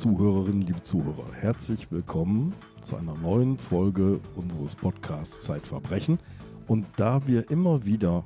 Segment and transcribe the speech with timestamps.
[0.00, 6.18] Liebe Zuhörerinnen, liebe Zuhörer, herzlich willkommen zu einer neuen Folge unseres Podcasts Zeitverbrechen.
[6.66, 8.24] Und da wir immer wieder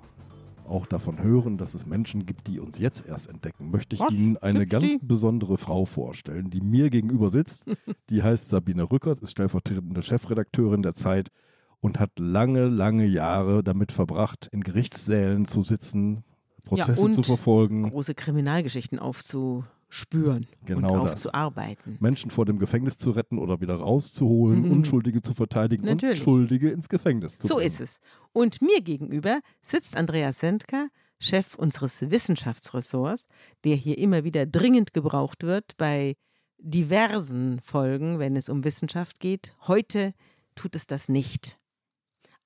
[0.69, 4.13] auch davon hören, dass es Menschen gibt, die uns jetzt erst entdecken, möchte ich Was?
[4.13, 5.05] Ihnen eine Gibt's ganz die?
[5.05, 7.65] besondere Frau vorstellen, die mir gegenüber sitzt.
[8.09, 11.33] Die heißt Sabine Rückert, ist stellvertretende Chefredakteurin der Zeit
[11.81, 16.23] und hat lange, lange Jahre damit verbracht, in Gerichtssälen zu sitzen,
[16.65, 19.01] Prozesse und zu verfolgen, große Kriminalgeschichten
[19.95, 21.15] aufzuspüren Genau und das.
[21.15, 21.97] aufzuarbeiten.
[22.01, 24.73] Menschen vor dem Gefängnis zu retten oder wieder rauszuholen, Mhm.
[24.73, 26.21] Unschuldige zu verteidigen Natürlich.
[26.21, 27.67] und Schuldige ins Gefängnis zu So bringen.
[27.69, 28.01] ist es.
[28.33, 30.89] Und mir gegenüber sitzt Andreas Sendker,
[31.21, 33.29] Chef unseres Wissenschaftsressorts,
[33.65, 36.17] der hier immer wieder dringend gebraucht wird bei
[36.59, 39.55] diversen Folgen, wenn es um Wissenschaft geht.
[39.67, 40.13] Heute
[40.55, 41.59] tut es das nicht.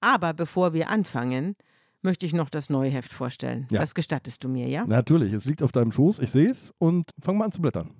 [0.01, 1.57] Aber bevor wir anfangen,
[2.03, 3.67] möchte ich noch das neue Heft vorstellen.
[3.71, 3.81] Ja.
[3.81, 4.87] Das gestattest du mir, ja?
[4.87, 7.91] Natürlich, es liegt auf deinem Schoß, ich sehe es und fang mal an zu blättern.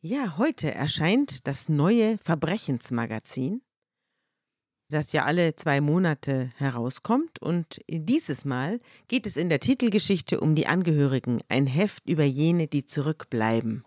[0.00, 3.62] Ja, heute erscheint das neue Verbrechensmagazin,
[4.90, 7.40] das ja alle zwei Monate herauskommt.
[7.40, 12.66] Und dieses Mal geht es in der Titelgeschichte um die Angehörigen, ein Heft über jene,
[12.66, 13.84] die zurückbleiben.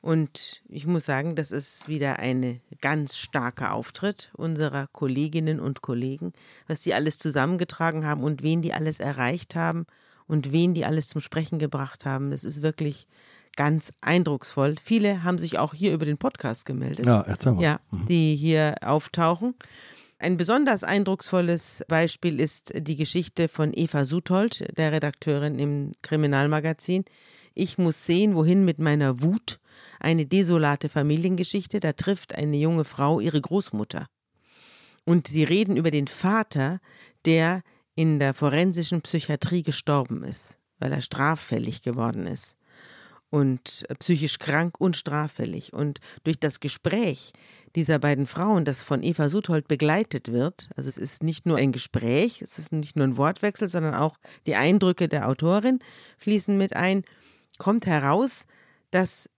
[0.00, 6.32] Und ich muss sagen, das ist wieder ein ganz starker Auftritt unserer Kolleginnen und Kollegen,
[6.68, 9.86] was die alles zusammengetragen haben und wen die alles erreicht haben
[10.28, 12.30] und wen die alles zum Sprechen gebracht haben.
[12.30, 13.08] Das ist wirklich
[13.56, 14.76] ganz eindrucksvoll.
[14.82, 17.06] Viele haben sich auch hier über den Podcast gemeldet.
[17.06, 17.62] Ja, erzähl mal.
[17.62, 19.54] Ja, die hier auftauchen.
[20.20, 27.04] Ein besonders eindrucksvolles Beispiel ist die Geschichte von Eva Suthold, der Redakteurin im Kriminalmagazin.
[27.54, 29.58] Ich muss sehen, wohin mit meiner Wut.
[30.00, 31.80] Eine desolate Familiengeschichte.
[31.80, 34.06] Da trifft eine junge Frau ihre Großmutter.
[35.04, 36.80] Und sie reden über den Vater,
[37.24, 37.62] der
[37.94, 42.58] in der forensischen Psychiatrie gestorben ist, weil er straffällig geworden ist
[43.30, 45.72] und psychisch krank und straffällig.
[45.72, 47.32] Und durch das Gespräch
[47.76, 51.72] dieser beiden Frauen, das von Eva Suthold begleitet wird, also es ist nicht nur ein
[51.72, 55.80] Gespräch, es ist nicht nur ein Wortwechsel, sondern auch die Eindrücke der Autorin
[56.18, 57.04] fließen mit ein,
[57.58, 58.46] kommt heraus,
[58.90, 59.28] dass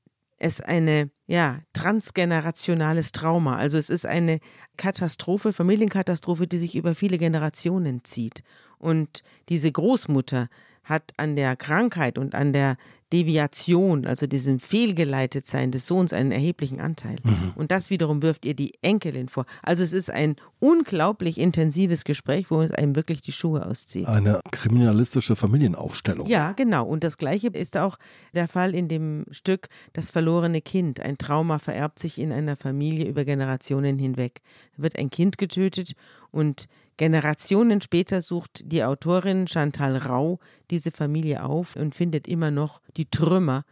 [0.40, 4.40] es eine ja, transgenerationales Trauma, also es ist eine
[4.76, 8.42] Katastrophe, Familienkatastrophe, die sich über viele Generationen zieht.
[8.78, 10.48] Und diese Großmutter
[10.84, 12.76] hat an der Krankheit und an der
[13.12, 17.16] Deviation, also diesem Fehlgeleitetsein des Sohns, einen erheblichen Anteil.
[17.56, 19.46] Und das wiederum wirft ihr die Enkelin vor.
[19.62, 24.06] Also es ist ein unglaublich intensives Gespräch, wo es einem wirklich die Schuhe auszieht.
[24.06, 26.28] Eine kriminalistische Familienaufstellung.
[26.28, 26.86] Ja, genau.
[26.86, 27.98] Und das Gleiche ist auch
[28.34, 31.00] der Fall in dem Stück Das verlorene Kind.
[31.00, 34.40] Ein Trauma vererbt sich in einer Familie über Generationen hinweg.
[34.76, 35.94] Da wird ein Kind getötet
[36.30, 36.68] und
[37.00, 40.38] Generationen später sucht die Autorin Chantal Rau
[40.70, 43.64] diese Familie auf und findet immer noch die Trümmer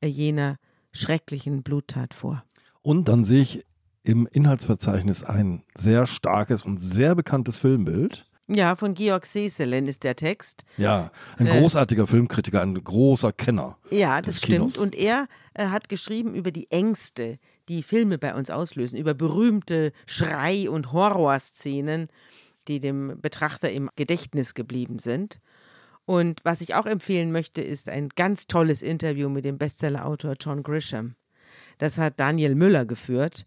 [0.00, 0.56] äh, jener
[0.92, 2.44] schrecklichen Bluttat vor.
[2.82, 3.66] Und dann sehe ich
[4.04, 8.24] im Inhaltsverzeichnis ein sehr starkes und sehr bekanntes Filmbild.
[8.46, 10.62] Ja, von Georg Seselen ist der Text.
[10.76, 11.58] Ja, ein Äh.
[11.58, 13.78] großartiger Filmkritiker, ein großer Kenner.
[13.90, 14.52] Ja, das stimmt.
[14.52, 14.78] Kinos.
[14.78, 19.90] Und er äh, hat geschrieben über die Ängste, die Filme bei uns auslösen, über berühmte
[20.06, 22.06] Schrei- und Horrorszenen,
[22.68, 25.40] die dem Betrachter im Gedächtnis geblieben sind.
[26.04, 30.62] Und was ich auch empfehlen möchte, ist ein ganz tolles Interview mit dem Bestsellerautor John
[30.62, 31.16] Grisham.
[31.78, 33.44] Das hat Daniel Müller geführt.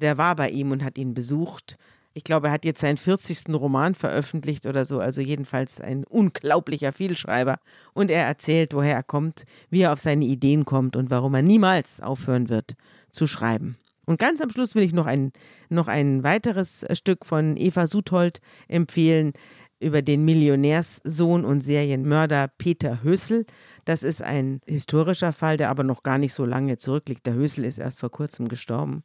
[0.00, 1.78] Der war bei ihm und hat ihn besucht.
[2.14, 3.48] Ich glaube, er hat jetzt seinen 40.
[3.48, 7.58] Roman veröffentlicht oder so, also jedenfalls ein unglaublicher Vielschreiber.
[7.94, 11.42] Und er erzählt, woher er kommt, wie er auf seine Ideen kommt und warum er
[11.42, 12.74] niemals aufhören wird
[13.10, 13.76] zu schreiben.
[14.12, 15.32] Und ganz am Schluss will ich noch ein,
[15.70, 19.32] noch ein weiteres äh, Stück von Eva Suthold empfehlen
[19.80, 23.46] über den Millionärssohn und Serienmörder Peter Hösel.
[23.86, 27.24] Das ist ein historischer Fall, der aber noch gar nicht so lange zurückliegt.
[27.24, 29.02] Der Hösel ist erst vor kurzem gestorben,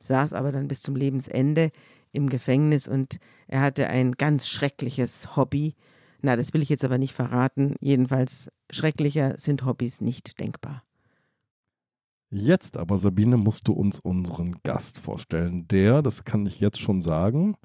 [0.00, 1.70] saß aber dann bis zum Lebensende
[2.10, 5.76] im Gefängnis und er hatte ein ganz schreckliches Hobby.
[6.20, 7.76] Na, das will ich jetzt aber nicht verraten.
[7.78, 10.82] Jedenfalls schrecklicher sind Hobbys nicht denkbar.
[12.30, 17.00] Jetzt aber, Sabine, musst du uns unseren Gast vorstellen, der, das kann ich jetzt schon
[17.00, 17.56] sagen,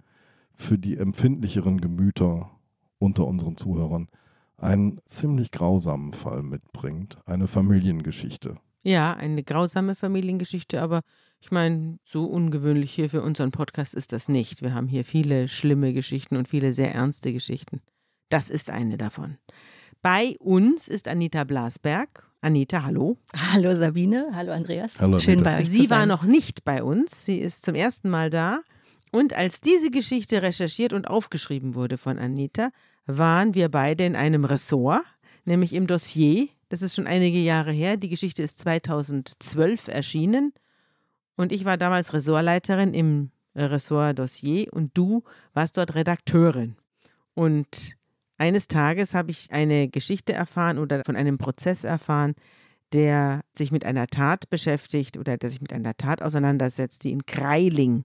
[0.53, 2.49] für die empfindlicheren Gemüter
[2.97, 4.07] unter unseren Zuhörern
[4.57, 8.55] einen ziemlich grausamen Fall mitbringt, eine Familiengeschichte.
[8.83, 11.01] Ja, eine grausame Familiengeschichte, aber
[11.41, 14.61] ich meine, so ungewöhnlich hier für unseren Podcast ist das nicht.
[14.61, 17.81] Wir haben hier viele schlimme Geschichten und viele sehr ernste Geschichten.
[18.29, 19.37] Das ist eine davon.
[20.01, 22.29] Bei uns ist Anita Blasberg.
[22.43, 23.17] Anita, hallo.
[23.33, 24.99] Hallo Sabine, hallo Andreas.
[24.99, 25.49] Hallo, Schön Anita.
[25.49, 27.23] bei euch zu Sie war noch nicht bei uns.
[27.23, 28.59] Sie ist zum ersten Mal da.
[29.13, 32.71] Und als diese Geschichte recherchiert und aufgeschrieben wurde von Anita,
[33.05, 35.03] waren wir beide in einem Ressort,
[35.45, 36.49] nämlich im Dossier.
[36.67, 37.95] Das ist schon einige Jahre her.
[37.95, 40.51] Die Geschichte ist 2012 erschienen.
[41.37, 45.23] Und ich war damals Ressortleiterin im Ressort Dossier und du
[45.53, 46.75] warst dort Redakteurin.
[47.35, 47.95] Und
[48.43, 52.35] eines Tages habe ich eine Geschichte erfahren oder von einem Prozess erfahren,
[52.91, 57.25] der sich mit einer Tat beschäftigt oder der sich mit einer Tat auseinandersetzt, die in
[57.25, 58.03] Kreiling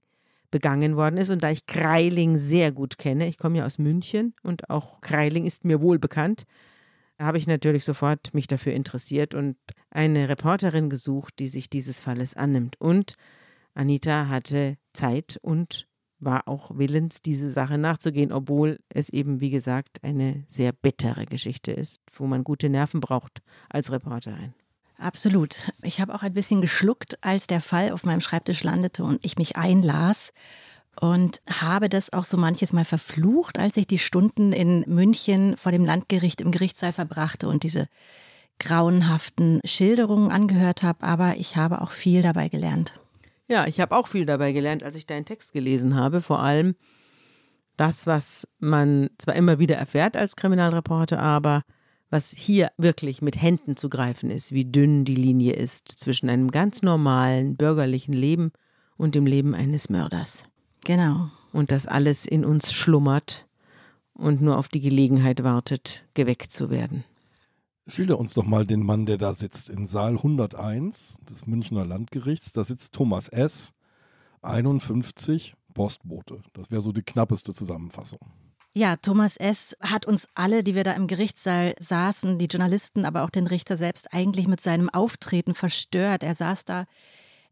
[0.49, 1.29] begangen worden ist.
[1.29, 5.45] Und da ich Kreiling sehr gut kenne, ich komme ja aus München und auch Kreiling
[5.45, 6.45] ist mir wohl bekannt,
[7.19, 9.57] habe ich natürlich sofort mich dafür interessiert und
[9.91, 12.79] eine Reporterin gesucht, die sich dieses Falles annimmt.
[12.79, 13.15] Und
[13.73, 15.88] Anita hatte Zeit und
[16.19, 21.71] war auch willens, diese Sache nachzugehen, obwohl es eben, wie gesagt, eine sehr bittere Geschichte
[21.71, 24.53] ist, wo man gute Nerven braucht als Reporterin.
[24.97, 25.71] Absolut.
[25.81, 29.37] Ich habe auch ein bisschen geschluckt, als der Fall auf meinem Schreibtisch landete und ich
[29.37, 30.33] mich einlas
[30.99, 35.71] und habe das auch so manches Mal verflucht, als ich die Stunden in München vor
[35.71, 37.87] dem Landgericht im Gerichtssaal verbrachte und diese
[38.59, 42.99] grauenhaften Schilderungen angehört habe, aber ich habe auch viel dabei gelernt.
[43.49, 46.21] Ja, ich habe auch viel dabei gelernt, als ich deinen Text gelesen habe.
[46.21, 46.75] Vor allem
[47.77, 51.63] das, was man zwar immer wieder erfährt als Kriminalreporter, aber
[52.11, 56.51] was hier wirklich mit Händen zu greifen ist, wie dünn die Linie ist zwischen einem
[56.51, 58.51] ganz normalen bürgerlichen Leben
[58.97, 60.43] und dem Leben eines Mörders.
[60.85, 61.29] Genau.
[61.51, 63.47] Und das alles in uns schlummert
[64.13, 67.03] und nur auf die Gelegenheit wartet, geweckt zu werden.
[67.89, 69.69] Schilder uns doch mal den Mann, der da sitzt.
[69.69, 72.53] In Saal 101 des Münchner Landgerichts.
[72.53, 73.73] Da sitzt Thomas S.,
[74.41, 76.41] 51, Postbote.
[76.53, 78.19] Das wäre so die knappeste Zusammenfassung.
[78.73, 79.75] Ja, Thomas S.
[79.81, 83.77] hat uns alle, die wir da im Gerichtssaal saßen, die Journalisten, aber auch den Richter
[83.77, 86.23] selbst, eigentlich mit seinem Auftreten verstört.
[86.23, 86.85] Er saß da,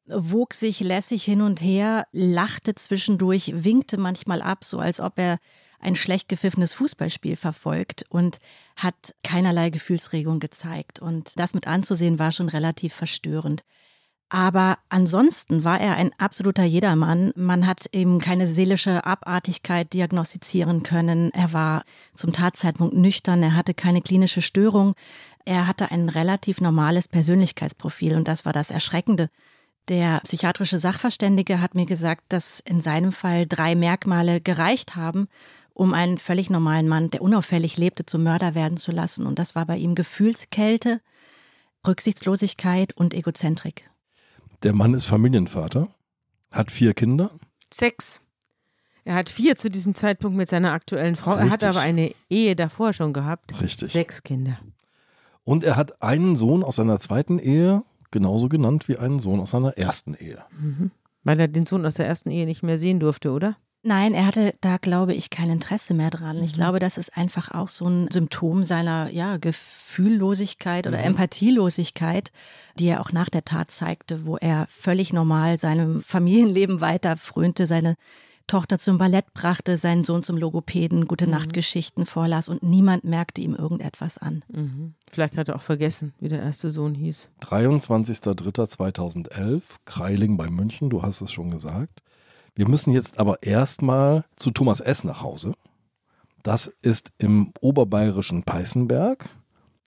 [0.06, 5.40] wog sich lässig hin und her, lachte zwischendurch, winkte manchmal ab, so als ob er
[5.80, 8.40] ein schlecht gepfiffenes Fußballspiel verfolgt und
[8.76, 11.00] hat keinerlei Gefühlsregung gezeigt.
[11.00, 13.64] Und das mit anzusehen war schon relativ verstörend.
[14.30, 17.32] Aber ansonsten war er ein absoluter Jedermann.
[17.36, 21.32] Man hat eben keine seelische Abartigkeit diagnostizieren können.
[21.32, 21.84] Er war
[22.14, 23.42] zum Tatzeitpunkt nüchtern.
[23.42, 24.96] Er hatte keine klinische Störung.
[25.46, 29.30] Er hatte ein relativ normales Persönlichkeitsprofil und das war das Erschreckende.
[29.88, 35.30] Der psychiatrische Sachverständige hat mir gesagt, dass in seinem Fall drei Merkmale gereicht haben,
[35.78, 39.28] um einen völlig normalen Mann, der unauffällig lebte, zum Mörder werden zu lassen.
[39.28, 41.02] Und das war bei ihm Gefühlskälte,
[41.86, 43.90] Rücksichtslosigkeit und Egozentrik.
[44.64, 45.90] Der Mann ist Familienvater,
[46.50, 47.30] hat vier Kinder.
[47.72, 48.22] Sechs.
[49.06, 51.34] Er hat vier zu diesem Zeitpunkt mit seiner aktuellen Frau.
[51.34, 51.48] Richtig.
[51.48, 53.62] Er hat aber eine Ehe davor schon gehabt.
[53.62, 53.92] Richtig.
[53.92, 54.58] Sechs Kinder.
[55.44, 59.52] Und er hat einen Sohn aus seiner zweiten Ehe, genauso genannt wie einen Sohn aus
[59.52, 60.44] seiner ersten Ehe.
[60.60, 60.90] Mhm.
[61.24, 63.58] Weil er den Sohn aus der ersten Ehe nicht mehr sehen durfte, oder?
[63.84, 66.42] Nein, er hatte da, glaube ich, kein Interesse mehr dran.
[66.44, 66.56] Ich Mhm.
[66.56, 71.04] glaube, das ist einfach auch so ein Symptom seiner ja, Gefühllosigkeit oder Mhm.
[71.06, 72.32] Empathielosigkeit,
[72.80, 77.68] die er auch nach der Tat zeigte, wo er völlig normal seinem Familienleben weiter frönte,
[77.68, 77.96] seine
[78.48, 81.32] Tochter zum Ballett brachte, seinen Sohn zum Logopäden, gute Mhm.
[81.32, 84.44] Nachtgeschichten vorlas und niemand merkte ihm irgendetwas an.
[84.48, 84.94] Mhm.
[85.12, 87.30] Vielleicht hat er auch vergessen, wie der erste Sohn hieß.
[87.42, 92.02] 23.03.2011, Kreiling bei München, du hast es schon gesagt.
[92.58, 95.04] Wir müssen jetzt aber erstmal zu Thomas S.
[95.04, 95.54] nach Hause.
[96.42, 99.30] Das ist im oberbayerischen Peißenberg,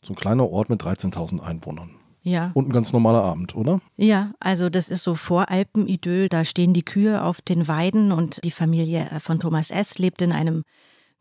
[0.04, 1.90] so ein kleiner Ort mit 13.000 Einwohnern.
[2.22, 2.52] Ja.
[2.54, 3.80] Und ein ganz normaler Abend, oder?
[3.96, 6.28] Ja, also das ist so Voralpenidyll.
[6.28, 9.98] Da stehen die Kühe auf den Weiden und die Familie äh, von Thomas S.
[9.98, 10.62] lebt in einem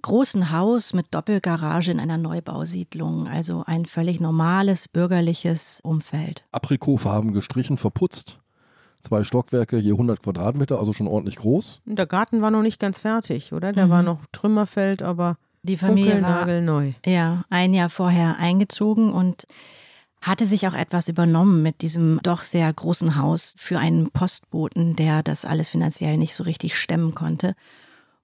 [0.03, 3.27] großen Haus mit Doppelgarage in einer Neubausiedlung.
[3.27, 6.43] Also ein völlig normales bürgerliches Umfeld.
[6.51, 8.39] Aprikotfarben gestrichen, verputzt.
[9.01, 11.81] Zwei Stockwerke, je 100 Quadratmeter, also schon ordentlich groß.
[11.85, 13.71] Und der Garten war noch nicht ganz fertig, oder?
[13.71, 14.05] Der war Mhm.
[14.05, 16.91] noch Trümmerfeld, aber Die Familie war funkelnagelneu.
[17.05, 19.45] ja ein Jahr vorher eingezogen und
[20.21, 25.23] hatte sich auch etwas übernommen mit diesem doch sehr großen Haus für einen Postboten, der
[25.23, 27.55] das alles finanziell nicht so richtig stemmen konnte.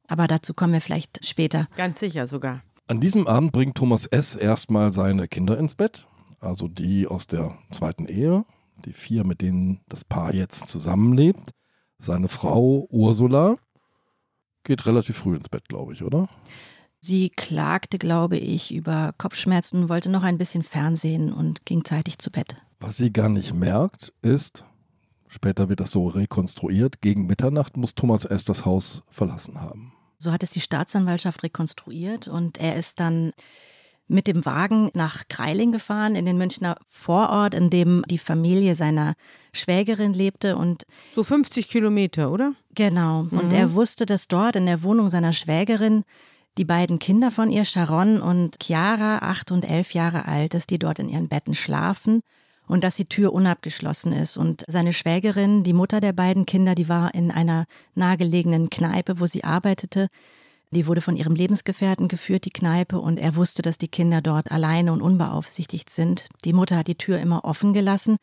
[0.07, 1.67] Aber dazu kommen wir vielleicht später.
[1.77, 2.61] Ganz sicher sogar.
[2.87, 4.35] An diesem Abend bringt Thomas S.
[4.35, 6.05] erstmal seine Kinder ins Bett,
[6.41, 8.43] also die aus der zweiten Ehe,
[8.83, 11.51] die vier, mit denen das Paar jetzt zusammenlebt.
[11.97, 13.57] Seine Frau Ursula
[14.63, 16.27] geht relativ früh ins Bett, glaube ich, oder?
[17.01, 22.31] Sie klagte, glaube ich, über Kopfschmerzen, wollte noch ein bisschen Fernsehen und ging zeitig zu
[22.31, 22.55] Bett.
[22.79, 24.65] Was sie gar nicht merkt, ist,
[25.27, 28.43] später wird das so rekonstruiert, gegen Mitternacht muss Thomas S.
[28.43, 29.93] das Haus verlassen haben.
[30.17, 33.33] So hat es die Staatsanwaltschaft rekonstruiert und er ist dann
[34.07, 39.15] mit dem Wagen nach Kreiling gefahren, in den Münchner Vorort, in dem die Familie seiner
[39.51, 40.57] Schwägerin lebte.
[40.57, 40.85] Und
[41.15, 42.53] So 50 Kilometer, oder?
[42.75, 46.03] genau, und er wusste, dass dort in der Wohnung seiner Schwägerin
[46.57, 50.79] die beiden Kinder von ihr, Sharon und Chiara, acht und elf Jahre alt, dass die
[50.79, 52.21] dort in ihren Betten schlafen.
[52.67, 54.37] und dass die Tür unabgeschlossen ist.
[54.37, 59.27] Und seine Schwägerin, die Mutter der beiden Kinder, die war in einer nahegelegenen Kneipe, wo
[59.27, 60.07] sie arbeitete.
[60.71, 64.51] Die wurde von ihrem Lebensgefährten geführt, die Kneipe, und er wusste, dass die Kinder dort
[64.51, 66.27] alleine und unbeaufsichtigt sind.
[66.43, 68.17] Die Mutter hat die Tür immer offen gelassen,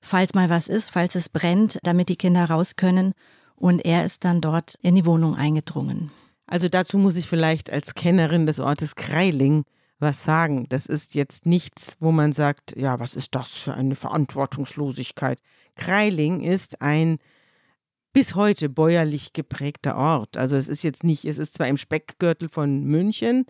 [0.00, 3.14] falls mal was ist, falls es brennt, damit die Kinder raus können.
[3.56, 6.12] Und er ist dann dort in die Wohnung eingedrungen.
[6.46, 9.64] Also dazu muss ich vielleicht als Kennerin des Ortes Kreiling
[9.98, 10.66] was sagen.
[10.68, 15.40] Das ist jetzt nichts, wo man sagt, ja, was ist das für eine Verantwortungslosigkeit.
[15.74, 17.18] Kreiling ist ein
[18.12, 20.36] bis heute bäuerlich geprägter Ort.
[20.36, 23.46] Also es ist jetzt nicht, es ist zwar im Speckgürtel von München,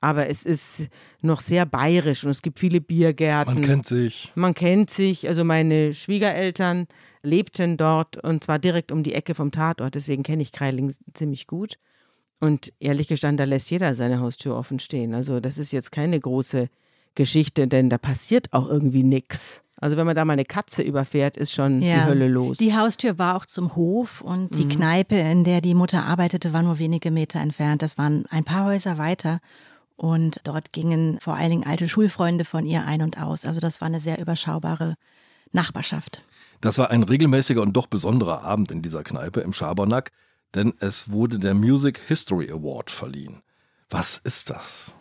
[0.00, 0.88] aber es ist
[1.22, 3.54] noch sehr bayerisch und es gibt viele Biergärten.
[3.54, 4.32] Man kennt sich.
[4.34, 5.26] Man kennt sich.
[5.28, 6.86] Also meine Schwiegereltern
[7.22, 9.94] lebten dort und zwar direkt um die Ecke vom Tatort.
[9.94, 11.78] Deswegen kenne ich Kreiling ziemlich gut.
[12.38, 15.14] Und ehrlich gestanden, da lässt jeder seine Haustür offen stehen.
[15.14, 16.68] Also das ist jetzt keine große
[17.14, 19.64] Geschichte, denn da passiert auch irgendwie nichts.
[19.78, 22.04] Also wenn man da mal eine Katze überfährt, ist schon ja.
[22.04, 22.58] die Hölle los.
[22.58, 24.70] Die Haustür war auch zum Hof und die mhm.
[24.70, 27.82] Kneipe, in der die Mutter arbeitete, war nur wenige Meter entfernt.
[27.82, 29.40] Das waren ein paar Häuser weiter.
[29.96, 33.46] Und dort gingen vor allen Dingen alte Schulfreunde von ihr ein und aus.
[33.46, 34.96] Also das war eine sehr überschaubare
[35.52, 36.22] Nachbarschaft.
[36.60, 40.10] Das war ein regelmäßiger und doch besonderer Abend in dieser Kneipe im Schabernack
[40.56, 43.42] denn es wurde der Music History Award verliehen.
[43.90, 44.94] Was ist das?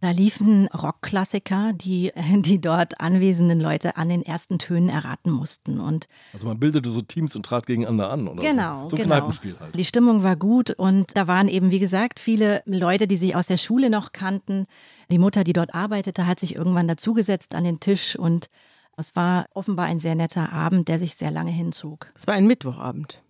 [0.00, 5.80] Da liefen Rockklassiker, die die dort anwesenden Leute an den ersten Tönen erraten mussten.
[5.80, 8.42] Und also man bildete so Teams und trat gegeneinander an, oder?
[8.42, 8.84] Genau.
[8.84, 9.08] So, so genau.
[9.16, 9.74] Kneipenspiel halt.
[9.74, 13.46] Die Stimmung war gut und da waren eben, wie gesagt, viele Leute, die sich aus
[13.46, 14.66] der Schule noch kannten.
[15.10, 18.48] Die Mutter, die dort arbeitete, hat sich irgendwann dazugesetzt an den Tisch und
[18.96, 22.08] es war offenbar ein sehr netter Abend, der sich sehr lange hinzog.
[22.14, 23.22] Es war ein Mittwochabend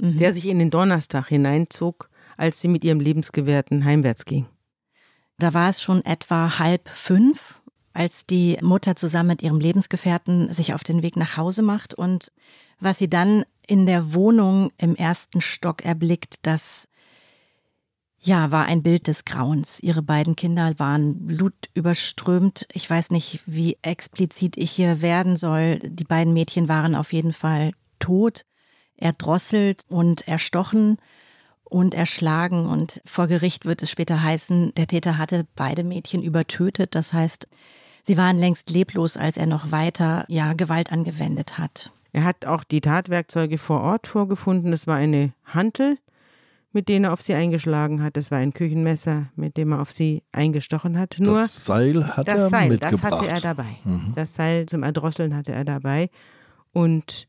[0.00, 0.18] mhm.
[0.18, 4.46] der sich in den Donnerstag hineinzog, als sie mit ihrem Lebensgewährten heimwärts ging.
[5.40, 7.60] Da war es schon etwa halb fünf,
[7.94, 12.30] als die Mutter zusammen mit ihrem Lebensgefährten sich auf den Weg nach Hause macht und
[12.78, 16.88] was sie dann in der Wohnung im ersten Stock erblickt, das
[18.22, 19.80] ja, war ein Bild des Grauens.
[19.80, 22.66] Ihre beiden Kinder waren blutüberströmt.
[22.72, 25.78] Ich weiß nicht, wie explizit ich hier werden soll.
[25.78, 28.44] Die beiden Mädchen waren auf jeden Fall tot
[28.96, 30.98] erdrosselt und erstochen
[31.70, 32.66] und erschlagen.
[32.66, 36.94] Und vor Gericht wird es später heißen, der Täter hatte beide Mädchen übertötet.
[36.94, 37.48] Das heißt,
[38.04, 41.90] sie waren längst leblos, als er noch weiter ja, Gewalt angewendet hat.
[42.12, 44.72] Er hat auch die Tatwerkzeuge vor Ort vorgefunden.
[44.72, 45.96] Es war eine Hantel,
[46.72, 48.16] mit denen er auf sie eingeschlagen hat.
[48.16, 51.16] Das war ein Küchenmesser, mit dem er auf sie eingestochen hat.
[51.18, 53.12] Nur das Seil hat das er Seil, mitgebracht.
[53.12, 53.76] Das hatte er dabei.
[53.84, 54.12] Mhm.
[54.16, 56.10] Das Seil zum Erdrosseln hatte er dabei.
[56.72, 57.28] Und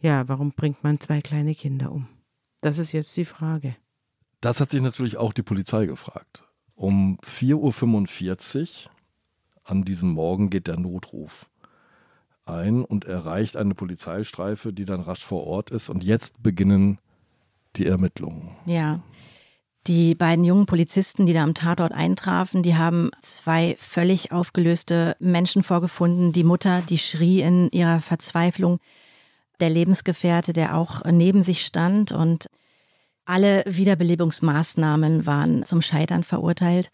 [0.00, 2.08] ja, warum bringt man zwei kleine Kinder um?
[2.60, 3.76] Das ist jetzt die Frage.
[4.40, 6.44] Das hat sich natürlich auch die Polizei gefragt.
[6.74, 8.90] Um 4.45 Uhr
[9.64, 11.50] an diesem Morgen geht der Notruf
[12.48, 15.90] ein und erreicht eine Polizeistreife, die dann rasch vor Ort ist.
[15.90, 16.98] Und jetzt beginnen
[17.76, 18.50] die Ermittlungen.
[18.66, 19.00] Ja.
[19.86, 25.62] Die beiden jungen Polizisten, die da am Tatort eintrafen, die haben zwei völlig aufgelöste Menschen
[25.62, 26.32] vorgefunden.
[26.32, 28.80] Die Mutter, die schrie in ihrer Verzweiflung,
[29.60, 32.48] der Lebensgefährte, der auch neben sich stand und
[33.24, 36.90] alle Wiederbelebungsmaßnahmen waren zum Scheitern verurteilt.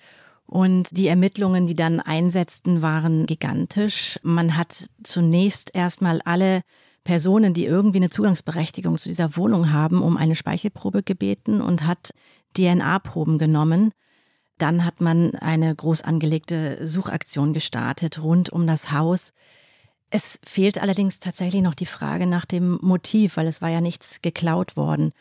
[0.47, 4.19] Und die Ermittlungen, die dann einsetzten, waren gigantisch.
[4.23, 6.63] Man hat zunächst erstmal alle
[7.05, 12.11] Personen, die irgendwie eine Zugangsberechtigung zu dieser Wohnung haben, um eine Speichelprobe gebeten und hat
[12.57, 13.93] DNA-Proben genommen.
[14.59, 19.33] Dann hat man eine groß angelegte Suchaktion gestartet rund um das Haus.
[20.17, 24.23] Es fehlt allerdings tatsächlich noch die Frage nach dem Motiv, weil es war ja nichts
[24.23, 25.13] geklaut worden.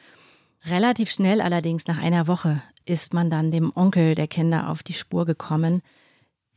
[0.66, 4.94] Relativ schnell allerdings, nach einer Woche, ist man dann dem Onkel der Kinder auf die
[4.94, 5.82] Spur gekommen,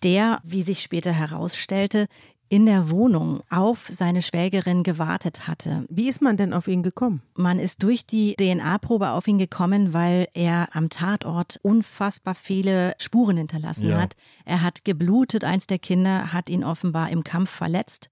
[0.03, 2.09] der, wie sich später herausstellte,
[2.49, 5.85] in der Wohnung auf seine Schwägerin gewartet hatte.
[5.89, 7.23] Wie ist man denn auf ihn gekommen?
[7.35, 13.37] Man ist durch die DNA-Probe auf ihn gekommen, weil er am Tatort unfassbar viele Spuren
[13.37, 14.01] hinterlassen ja.
[14.01, 14.17] hat.
[14.45, 18.11] Er hat geblutet, eins der Kinder hat ihn offenbar im Kampf verletzt.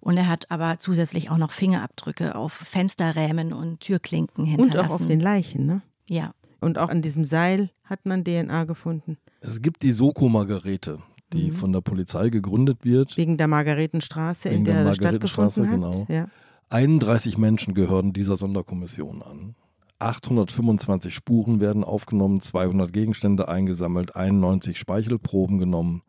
[0.00, 4.78] Und er hat aber zusätzlich auch noch Fingerabdrücke auf Fensterrämen und Türklinken hinterlassen.
[4.78, 5.82] Und auch auf den Leichen, ne?
[6.08, 6.32] Ja.
[6.60, 9.18] Und auch an diesem Seil hat man DNA gefunden.
[9.40, 10.98] Es gibt die Soko-Margarete,
[11.32, 11.54] die mhm.
[11.54, 13.16] von der Polizei gegründet wird.
[13.16, 15.74] Wegen der Margaretenstraße, Wegen in der, der stattgefunden hat.
[15.74, 16.06] Genau.
[16.08, 16.28] Ja.
[16.70, 19.54] 31 Menschen gehören dieser Sonderkommission an.
[19.98, 26.02] 825 Spuren werden aufgenommen, 200 Gegenstände eingesammelt, 91 Speichelproben genommen.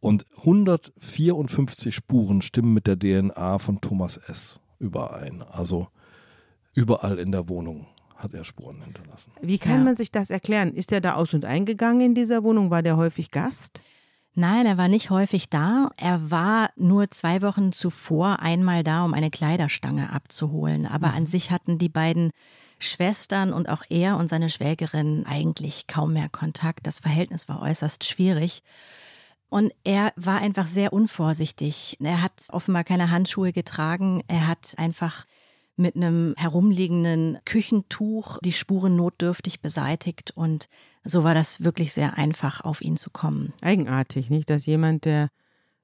[0.00, 4.60] Und 154 Spuren stimmen mit der DNA von Thomas S.
[4.80, 5.44] überein.
[5.48, 5.88] Also
[6.74, 9.32] überall in der Wohnung hat er Spuren hinterlassen.
[9.40, 9.84] Wie kann ja.
[9.84, 10.74] man sich das erklären?
[10.74, 12.70] Ist er da aus und eingegangen in dieser Wohnung?
[12.70, 13.80] War der häufig Gast?
[14.34, 15.90] Nein, er war nicht häufig da.
[15.96, 20.86] Er war nur zwei Wochen zuvor einmal da, um eine Kleiderstange abzuholen.
[20.86, 21.14] Aber mhm.
[21.14, 22.30] an sich hatten die beiden
[22.78, 26.86] Schwestern und auch er und seine Schwägerin eigentlich kaum mehr Kontakt.
[26.86, 28.62] Das Verhältnis war äußerst schwierig.
[29.50, 31.98] Und er war einfach sehr unvorsichtig.
[32.00, 34.24] Er hat offenbar keine Handschuhe getragen.
[34.26, 35.26] Er hat einfach
[35.82, 40.68] mit einem herumliegenden Küchentuch die Spuren notdürftig beseitigt und
[41.04, 43.52] so war das wirklich sehr einfach, auf ihn zu kommen.
[43.60, 44.48] Eigenartig, nicht?
[44.48, 45.28] Dass jemand, der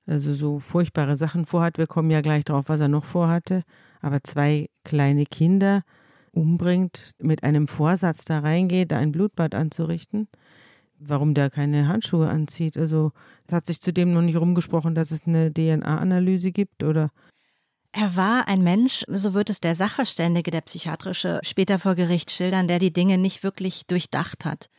[0.07, 3.63] also so furchtbare Sachen vorhat, wir kommen ja gleich drauf, was er noch vorhatte,
[4.01, 5.83] aber zwei kleine Kinder
[6.33, 10.29] umbringt, mit einem Vorsatz da reingeht, da ein Blutbad anzurichten.
[11.01, 12.77] Warum der keine Handschuhe anzieht.
[12.77, 13.13] Also,
[13.47, 17.11] es hat sich zudem noch nicht rumgesprochen, dass es eine DNA-Analyse gibt oder
[17.99, 22.69] er war ein Mensch, so wird es der Sachverständige, der Psychiatrische, später vor Gericht schildern,
[22.69, 24.71] der die Dinge nicht wirklich durchdacht hat.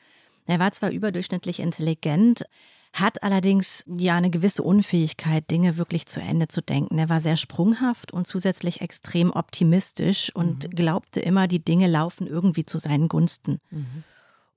[0.45, 2.45] Er war zwar überdurchschnittlich intelligent,
[2.93, 6.97] hat allerdings ja eine gewisse Unfähigkeit, Dinge wirklich zu Ende zu denken.
[6.97, 10.69] Er war sehr sprunghaft und zusätzlich extrem optimistisch und mhm.
[10.69, 13.59] glaubte immer, die Dinge laufen irgendwie zu seinen Gunsten.
[13.69, 14.05] Mhm.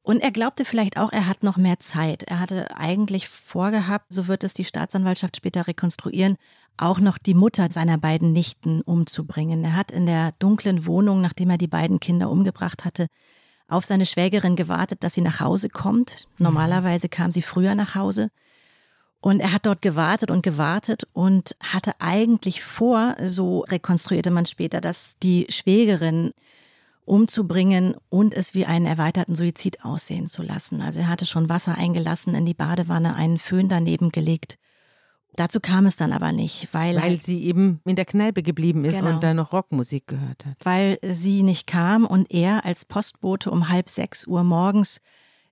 [0.02, 2.24] Und er glaubte vielleicht auch, er hat noch mehr Zeit.
[2.24, 6.36] Er hatte eigentlich vorgehabt, so wird es die Staatsanwaltschaft später rekonstruieren,
[6.76, 9.64] auch noch die Mutter seiner beiden Nichten umzubringen.
[9.64, 13.06] Er hat in der dunklen Wohnung, nachdem er die beiden Kinder umgebracht hatte,
[13.68, 16.26] auf seine Schwägerin gewartet, dass sie nach Hause kommt.
[16.36, 16.44] Mhm.
[16.44, 18.30] Normalerweise kam sie früher nach Hause.
[19.20, 24.80] Und er hat dort gewartet und gewartet und hatte eigentlich vor, so rekonstruierte man später,
[24.80, 26.32] dass die Schwägerin
[27.04, 30.80] umzubringen und es wie einen erweiterten Suizid aussehen zu lassen.
[30.80, 34.58] Also er hatte schon Wasser eingelassen in die Badewanne, einen Föhn daneben gelegt.
[35.34, 36.96] Dazu kam es dann aber nicht, weil.
[36.96, 39.14] Weil sie eben in der Kneipe geblieben ist genau.
[39.14, 40.56] und da noch Rockmusik gehört hat.
[40.62, 45.00] Weil sie nicht kam und er als Postbote um halb sechs Uhr morgens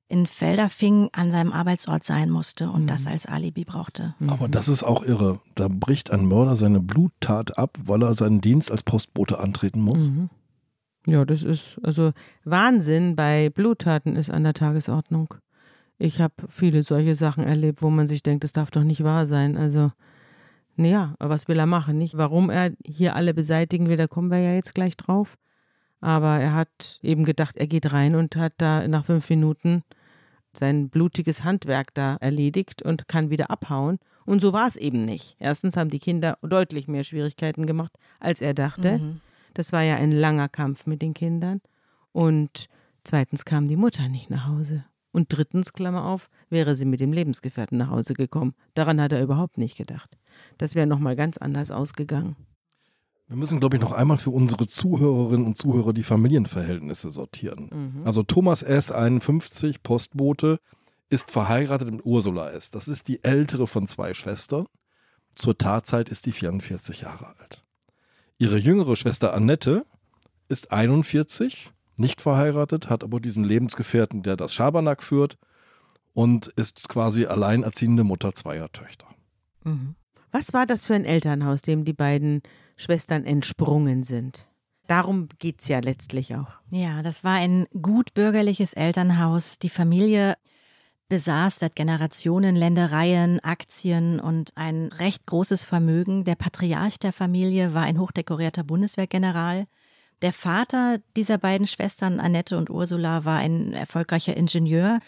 [0.09, 2.87] in Felderfing an seinem Arbeitsort sein musste und mhm.
[2.89, 4.15] das als Alibi brauchte.
[4.27, 5.41] Aber das ist auch irre.
[5.55, 10.11] Da bricht ein Mörder seine Bluttat ab, weil er seinen Dienst als Postbote antreten muss.
[10.11, 10.29] Mhm.
[11.07, 12.13] Ja, das ist, also
[12.45, 15.35] Wahnsinn bei Bluttaten ist an der Tagesordnung.
[15.99, 19.27] Ich habe viele solche Sachen erlebt, wo man sich denkt, das darf doch nicht wahr
[19.27, 19.57] sein.
[19.57, 19.93] Also,
[20.77, 22.17] naja, was will er machen, nicht?
[22.17, 25.37] Warum er hier alle beseitigen will, da kommen wir ja jetzt gleich drauf.
[26.01, 29.83] Aber er hat eben gedacht, er geht rein und hat da nach fünf Minuten
[30.53, 33.99] sein blutiges Handwerk da erledigt und kann wieder abhauen.
[34.25, 35.37] Und so war es eben nicht.
[35.39, 38.99] Erstens haben die Kinder deutlich mehr Schwierigkeiten gemacht, als er dachte.
[38.99, 39.21] Mhm.
[39.55, 41.61] Das war ja ein langer Kampf mit den Kindern.
[42.13, 42.69] Und
[43.05, 44.85] zweitens kam die Mutter nicht nach Hause.
[45.13, 48.55] Und drittens, Klammer auf, wäre sie mit dem Lebensgefährten nach Hause gekommen.
[48.75, 50.17] Daran hat er überhaupt nicht gedacht.
[50.59, 52.37] Das wäre nochmal ganz anders ausgegangen.
[53.27, 57.71] Wir müssen, glaube ich, noch einmal für unsere Zuhörerinnen und Zuhörer die Familienverhältnisse sortieren.
[57.73, 58.07] Mhm.
[58.07, 60.59] Also Thomas S., 51, Postbote,
[61.11, 62.71] ist verheiratet mit Ursula S.
[62.71, 64.67] Das ist die ältere von zwei Schwestern.
[65.35, 67.65] Zur Tatzeit ist die 44 Jahre alt.
[68.41, 69.85] Ihre jüngere Schwester Annette
[70.49, 75.37] ist 41, nicht verheiratet, hat aber diesen Lebensgefährten, der das Schabernack führt
[76.15, 79.07] und ist quasi alleinerziehende Mutter zweier Töchter.
[79.65, 79.95] Mhm.
[80.33, 82.41] Was war das für ein Elternhaus, dem die beiden
[82.79, 84.47] Schwestern entsprungen sind?
[84.87, 86.49] Darum geht es ja letztlich auch.
[86.71, 89.59] Ja, das war ein gut bürgerliches Elternhaus.
[89.59, 90.37] Die Familie
[91.11, 96.25] besaß seit Generationen Ländereien, Aktien und ein recht großes Vermögen.
[96.25, 99.67] Der Patriarch der Familie war ein hochdekorierter Bundeswehrgeneral.
[100.23, 105.01] Der Vater dieser beiden Schwestern, Annette und Ursula, war ein erfolgreicher Ingenieur.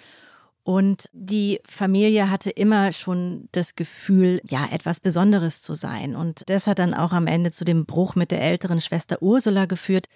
[0.65, 6.17] Und die Familie hatte immer schon das Gefühl, ja, etwas Besonderes zu sein.
[6.17, 9.67] Und das hat dann auch am Ende zu dem Bruch mit der älteren Schwester Ursula
[9.67, 10.09] geführt,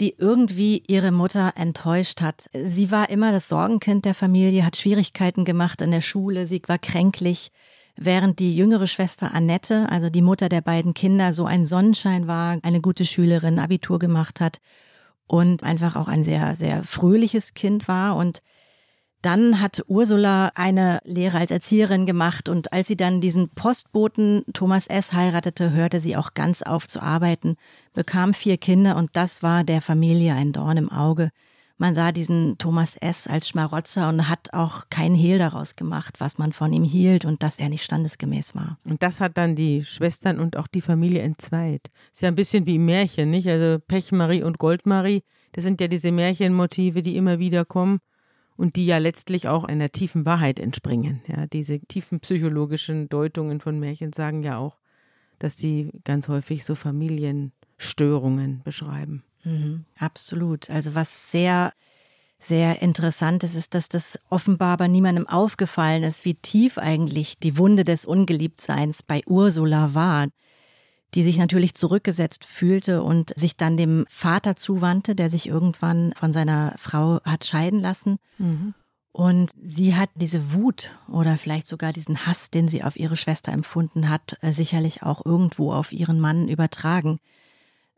[0.00, 2.48] die irgendwie ihre Mutter enttäuscht hat.
[2.52, 6.78] Sie war immer das Sorgenkind der Familie, hat Schwierigkeiten gemacht in der Schule, sie war
[6.78, 7.52] kränklich,
[7.96, 12.58] während die jüngere Schwester Annette, also die Mutter der beiden Kinder, so ein Sonnenschein war,
[12.62, 14.60] eine gute Schülerin, Abitur gemacht hat
[15.26, 18.42] und einfach auch ein sehr, sehr fröhliches Kind war und
[19.24, 24.86] dann hat Ursula eine Lehre als Erzieherin gemacht und als sie dann diesen Postboten Thomas
[24.86, 25.12] S.
[25.12, 27.56] heiratete, hörte sie auch ganz auf zu arbeiten,
[27.94, 31.30] bekam vier Kinder und das war der Familie ein Dorn im Auge.
[31.76, 33.26] Man sah diesen Thomas S.
[33.26, 37.42] als Schmarotzer und hat auch keinen Hehl daraus gemacht, was man von ihm hielt und
[37.42, 38.78] dass er nicht standesgemäß war.
[38.84, 41.90] Und das hat dann die Schwestern und auch die Familie entzweit.
[42.12, 43.48] Ist ja ein bisschen wie Märchen, nicht?
[43.48, 48.00] Also Pechmarie und Goldmarie, das sind ja diese Märchenmotive, die immer wieder kommen
[48.56, 51.22] und die ja letztlich auch einer tiefen Wahrheit entspringen.
[51.26, 54.78] Ja, diese tiefen psychologischen Deutungen von Märchen sagen ja auch,
[55.38, 59.24] dass die ganz häufig so Familienstörungen beschreiben.
[59.42, 60.70] Mhm, absolut.
[60.70, 61.72] Also was sehr
[62.44, 67.56] sehr interessant ist, ist, dass das offenbar aber niemandem aufgefallen ist, wie tief eigentlich die
[67.56, 70.28] Wunde des Ungeliebtseins bei Ursula war,
[71.14, 76.32] die sich natürlich zurückgesetzt fühlte und sich dann dem Vater zuwandte, der sich irgendwann von
[76.32, 78.18] seiner Frau hat scheiden lassen.
[78.38, 78.74] Mhm.
[79.12, 83.52] Und sie hat diese Wut oder vielleicht sogar diesen Hass, den sie auf ihre Schwester
[83.52, 87.20] empfunden hat, äh, sicherlich auch irgendwo auf ihren Mann übertragen.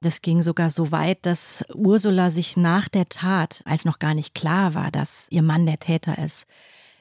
[0.02, 4.34] Das ging sogar so weit, dass Ursula sich nach der Tat, als noch gar nicht
[4.34, 6.46] klar war, dass ihr Mann der Täter ist,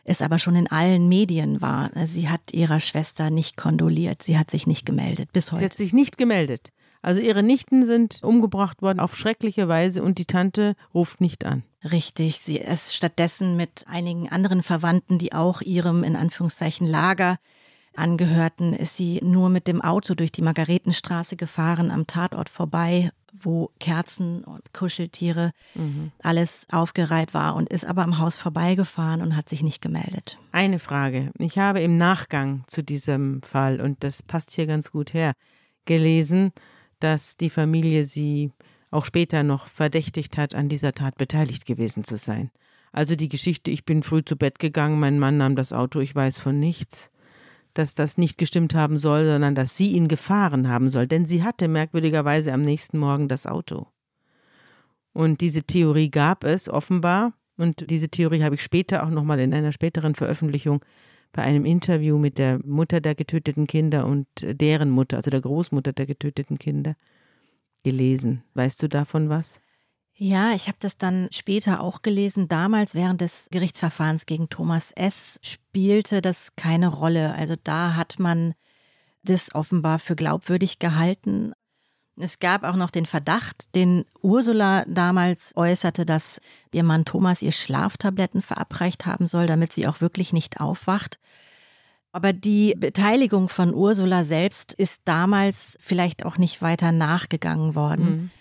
[0.06, 1.92] es aber schon in allen Medien war.
[2.06, 5.60] Sie hat ihrer Schwester nicht kondoliert, sie hat sich nicht gemeldet bis heute.
[5.60, 6.72] Sie hat sich nicht gemeldet.
[7.02, 11.64] Also ihre Nichten sind umgebracht worden auf schreckliche Weise und die Tante ruft nicht an.
[11.84, 17.38] Richtig, sie ist stattdessen mit einigen anderen Verwandten, die auch ihrem in Anführungszeichen Lager
[17.98, 23.72] angehörten, ist sie nur mit dem Auto durch die Margaretenstraße gefahren, am Tatort vorbei, wo
[23.80, 26.12] Kerzen und Kuscheltiere, mhm.
[26.22, 30.38] alles aufgereiht war und ist aber am Haus vorbeigefahren und hat sich nicht gemeldet.
[30.52, 31.32] Eine Frage.
[31.38, 35.34] Ich habe im Nachgang zu diesem Fall, und das passt hier ganz gut her,
[35.86, 36.52] gelesen,
[37.00, 38.52] dass die Familie sie
[38.92, 42.52] auch später noch verdächtigt hat, an dieser Tat beteiligt gewesen zu sein.
[42.92, 46.16] Also die Geschichte, ich bin früh zu Bett gegangen, mein Mann nahm das Auto, ich
[46.16, 47.12] weiß von nichts,
[47.76, 51.44] dass das nicht gestimmt haben soll, sondern dass sie ihn gefahren haben soll, denn sie
[51.44, 53.88] hatte merkwürdigerweise am nächsten Morgen das Auto.
[55.14, 59.54] Und diese Theorie gab es offenbar, und diese Theorie habe ich später auch nochmal in
[59.54, 60.84] einer späteren Veröffentlichung
[61.32, 65.94] bei einem Interview mit der Mutter der getöteten Kinder und deren Mutter, also der Großmutter
[65.94, 66.96] der getöteten Kinder,
[67.84, 68.44] gelesen.
[68.54, 69.62] Weißt du davon was?
[70.18, 72.48] Ja, ich habe das dann später auch gelesen.
[72.48, 75.40] Damals während des Gerichtsverfahrens gegen Thomas S.
[75.42, 77.36] spielte das keine Rolle.
[77.36, 78.54] Also da hat man
[79.24, 81.54] das offenbar für glaubwürdig gehalten.
[82.18, 86.40] Es gab auch noch den Verdacht, den Ursula damals äußerte, dass
[86.74, 91.20] ihr Mann Thomas ihr Schlaftabletten verabreicht haben soll, damit sie auch wirklich nicht aufwacht.
[92.14, 98.32] Aber die Beteiligung von Ursula selbst ist damals vielleicht auch nicht weiter nachgegangen worden, mhm.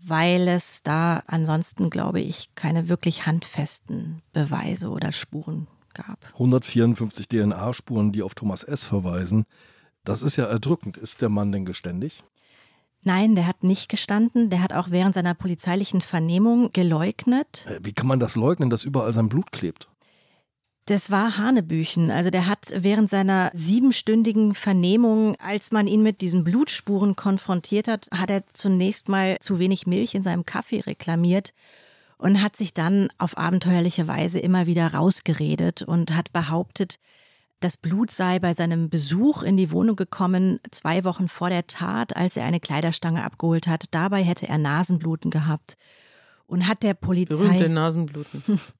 [0.00, 6.18] Weil es da ansonsten, glaube ich, keine wirklich handfesten Beweise oder Spuren gab.
[6.34, 8.84] 154 DNA-Spuren, die auf Thomas S.
[8.84, 9.44] verweisen.
[10.04, 10.96] Das ist ja erdrückend.
[10.96, 12.22] Ist der Mann denn geständig?
[13.04, 14.50] Nein, der hat nicht gestanden.
[14.50, 17.66] Der hat auch während seiner polizeilichen Vernehmung geleugnet.
[17.68, 19.88] Äh, wie kann man das leugnen, dass überall sein Blut klebt?
[20.88, 22.10] Das war Hanebüchen.
[22.10, 28.08] Also der hat während seiner siebenstündigen Vernehmung, als man ihn mit diesen Blutspuren konfrontiert hat,
[28.10, 31.52] hat er zunächst mal zu wenig Milch in seinem Kaffee reklamiert
[32.16, 36.98] und hat sich dann auf abenteuerliche Weise immer wieder rausgeredet und hat behauptet,
[37.60, 42.16] das Blut sei bei seinem Besuch in die Wohnung gekommen, zwei Wochen vor der Tat,
[42.16, 43.84] als er eine Kleiderstange abgeholt hat.
[43.90, 45.76] Dabei hätte er Nasenbluten gehabt
[46.46, 47.36] und hat der Polizei.
[47.36, 48.42] Berühmte Nasenbluten.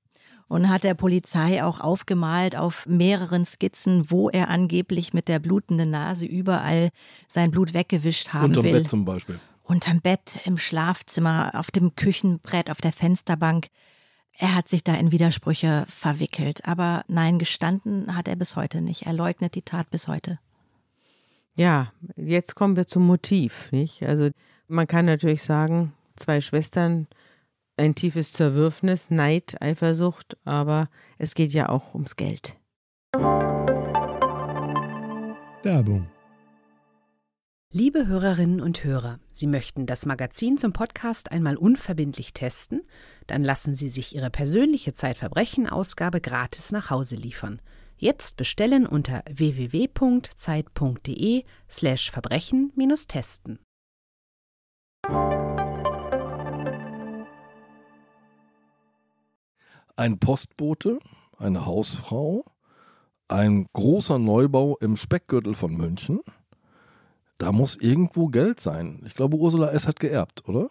[0.49, 5.91] Und hat der Polizei auch aufgemalt auf mehreren Skizzen, wo er angeblich mit der blutenden
[5.91, 6.89] Nase überall
[7.27, 8.73] sein Blut weggewischt haben Unterm will.
[8.73, 9.39] Bett zum Beispiel.
[9.63, 13.67] Unterm Bett, im Schlafzimmer, auf dem Küchenbrett, auf der Fensterbank.
[14.39, 16.65] Er hat sich da in Widersprüche verwickelt.
[16.65, 19.03] Aber nein, gestanden hat er bis heute nicht.
[19.03, 20.39] Er leugnet die Tat bis heute.
[21.55, 24.07] Ja, jetzt kommen wir zum Motiv, nicht?
[24.07, 24.31] Also
[24.69, 27.09] man kann natürlich sagen, zwei Schwestern,
[27.79, 30.89] ein tiefes Zerwürfnis, Neid, Eifersucht, aber
[31.19, 32.57] es geht ja auch ums Geld.
[35.63, 36.09] Werbung
[37.71, 42.81] Liebe Hörerinnen und Hörer, Sie möchten das Magazin zum Podcast einmal unverbindlich testen?
[43.27, 47.61] Dann lassen Sie sich Ihre persönliche Zeitverbrechen-Ausgabe gratis nach Hause liefern.
[47.99, 52.13] Jetzt bestellen unter www.zeit.de/slash
[59.99, 60.99] Ein Postbote,
[61.39, 62.45] eine Hausfrau,
[63.29, 66.21] ein großer Neubau im Speckgürtel von München–
[67.39, 69.01] da muss irgendwo Geld sein.
[69.07, 69.87] Ich glaube, Ursula S.
[69.87, 70.69] hat geerbt, oder?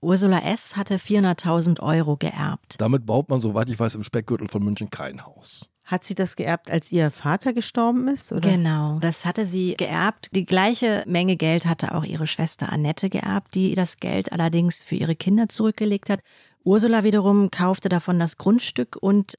[0.00, 0.76] Ursula S.
[0.76, 2.76] hatte 400.000 Euro geerbt.
[2.78, 5.70] Damit baut man, soweit ich weiß, im Speckgürtel von München kein Haus.
[5.84, 8.32] Hat sie das geerbt, als ihr Vater gestorben ist?
[8.32, 8.48] Oder?
[8.48, 10.30] Genau, das hatte sie geerbt.
[10.32, 14.94] Die gleiche Menge Geld hatte auch ihre Schwester Annette geerbt, die das Geld allerdings für
[14.94, 16.20] ihre Kinder zurückgelegt hat.
[16.64, 19.36] Ursula wiederum kaufte davon das Grundstück und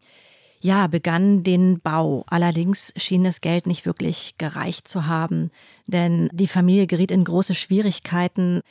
[0.62, 2.23] ja, begann den Bau.
[2.27, 5.49] Allerdings schien das Geld nicht wirklich gereicht zu haben,
[5.88, 8.62] denn die Familie geriet in große Schwierigkeiten.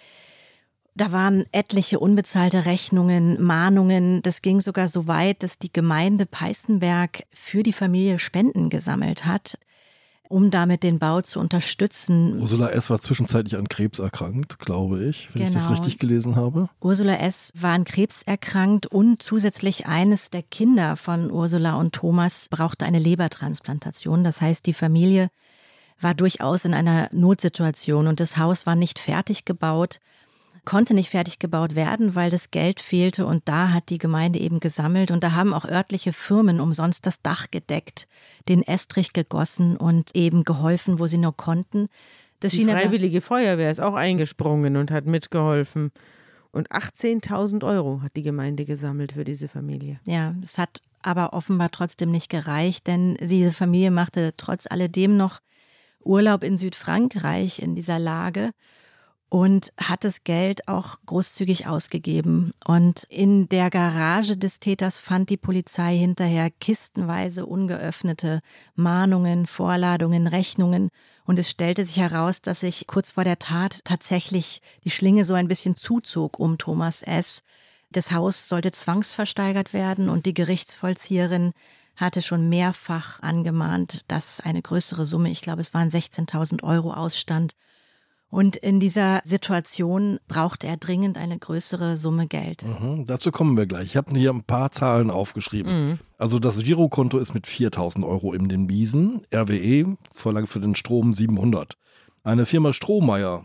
[0.95, 4.23] Da waren etliche unbezahlte Rechnungen, Mahnungen.
[4.23, 9.59] Das ging sogar so weit, dass die Gemeinde Peißenberg für die Familie Spenden gesammelt hat.
[10.31, 12.41] Um damit den Bau zu unterstützen.
[12.41, 12.89] Ursula S.
[12.89, 15.49] war zwischenzeitlich an Krebs erkrankt, glaube ich, wenn genau.
[15.49, 15.75] ich das genau.
[15.75, 16.69] richtig gelesen habe.
[16.81, 17.51] Ursula S.
[17.55, 23.01] war an Krebs erkrankt und zusätzlich eines der Kinder von Ursula und Thomas brauchte eine
[23.01, 24.23] Lebertransplantation.
[24.23, 25.31] Das heißt, die Familie
[25.99, 29.99] war durchaus in einer Notsituation und das Haus war nicht fertig gebaut
[30.65, 34.61] konnte nicht fertig gebaut werden, weil das Geld fehlte und da hat die Gemeinde eben
[34.61, 38.09] gesammelt und da haben auch örtliche Firmen umsonst das Dach gedeckt,
[38.49, 41.89] den Estrich gegossen und eben geholfen, wo sie nur konnten.
[42.41, 45.93] Das die Freiwillige Feuerwehr ist auch eingesprungen und hat mitgeholfen.
[46.53, 50.01] Und 18.000 Euro hat die Gemeinde gesammelt für diese Familie.
[50.05, 55.41] Ja, es hat aber offenbar trotzdem nicht gereicht, denn diese Familie machte trotz alledem noch
[56.03, 58.51] Urlaub in Südfrankreich in dieser Lage
[59.31, 62.53] und hat das Geld auch großzügig ausgegeben.
[62.65, 68.41] Und in der Garage des Täters fand die Polizei hinterher kistenweise ungeöffnete
[68.75, 70.91] Mahnungen, Vorladungen, Rechnungen.
[71.25, 75.35] Und es stellte sich heraus, dass sich kurz vor der Tat tatsächlich die Schlinge so
[75.35, 77.45] ein bisschen zuzog um Thomas S.
[77.93, 81.53] Das Haus sollte zwangsversteigert werden und die Gerichtsvollzieherin
[81.95, 87.55] hatte schon mehrfach angemahnt, dass eine größere Summe, ich glaube es waren 16.000 Euro, ausstand
[88.31, 92.65] und in dieser Situation brauchte er dringend eine größere Summe Geld.
[92.65, 93.87] Mhm, dazu kommen wir gleich.
[93.87, 95.89] Ich habe hier ein paar Zahlen aufgeschrieben.
[95.89, 95.99] Mhm.
[96.17, 99.23] Also das Girokonto ist mit 4000 Euro in den Wiesen.
[99.35, 101.77] RWE verlangt für den Strom 700.
[102.23, 103.45] Eine Firma Strohmeier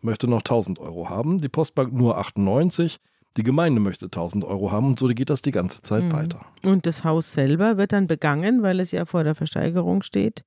[0.00, 1.38] möchte noch 1000 Euro haben.
[1.38, 3.00] Die Postbank nur 98.
[3.36, 6.12] Die Gemeinde möchte 1000 Euro haben und so geht das die ganze Zeit mhm.
[6.12, 6.40] weiter.
[6.64, 10.44] Und das Haus selber wird dann begangen, weil es ja vor der Versteigerung steht.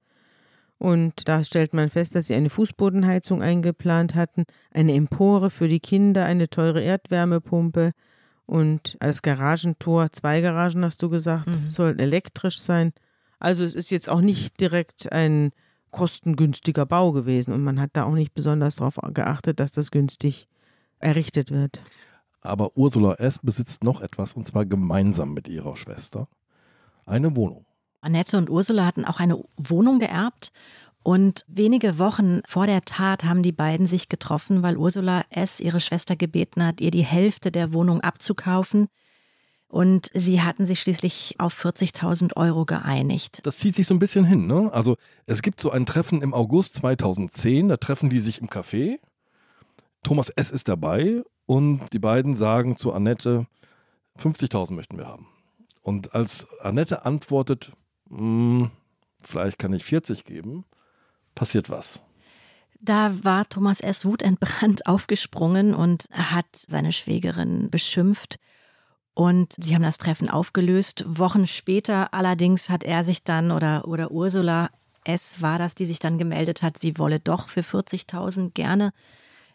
[0.77, 5.79] Und da stellt man fest, dass sie eine Fußbodenheizung eingeplant hatten, eine Empore für die
[5.79, 7.93] Kinder, eine teure Erdwärmepumpe
[8.45, 11.65] und als Garagentor, zwei Garagen hast du gesagt, mhm.
[11.65, 12.93] sollten elektrisch sein.
[13.39, 15.51] Also es ist jetzt auch nicht direkt ein
[15.91, 20.47] kostengünstiger Bau gewesen und man hat da auch nicht besonders darauf geachtet, dass das günstig
[20.99, 21.81] errichtet wird.
[22.41, 23.39] Aber Ursula S.
[23.41, 26.27] besitzt noch etwas und zwar gemeinsam mit ihrer Schwester
[27.05, 27.65] eine Wohnung.
[28.05, 30.51] Annette und Ursula hatten auch eine Wohnung geerbt.
[31.03, 35.59] Und wenige Wochen vor der Tat haben die beiden sich getroffen, weil Ursula S.
[35.59, 38.87] ihre Schwester gebeten hat, ihr die Hälfte der Wohnung abzukaufen.
[39.67, 43.41] Und sie hatten sich schließlich auf 40.000 Euro geeinigt.
[43.43, 44.47] Das zieht sich so ein bisschen hin.
[44.47, 44.71] Ne?
[44.71, 48.97] Also es gibt so ein Treffen im August 2010, da treffen die sich im Café.
[50.01, 50.49] Thomas S.
[50.51, 53.47] ist dabei und die beiden sagen zu Annette,
[54.19, 55.27] 50.000 möchten wir haben.
[55.81, 57.73] Und als Annette antwortet,
[58.09, 58.71] hm,
[59.23, 60.65] vielleicht kann ich 40 geben,
[61.33, 62.03] passiert was.
[62.79, 64.05] Da war Thomas S.
[64.05, 68.37] wutentbrannt aufgesprungen und hat seine Schwägerin beschimpft.
[69.13, 71.03] Und sie haben das Treffen aufgelöst.
[71.07, 74.69] Wochen später allerdings hat er sich dann oder, oder Ursula
[75.05, 75.41] S.
[75.41, 78.91] war das, die sich dann gemeldet hat, sie wolle doch für 40.000 gerne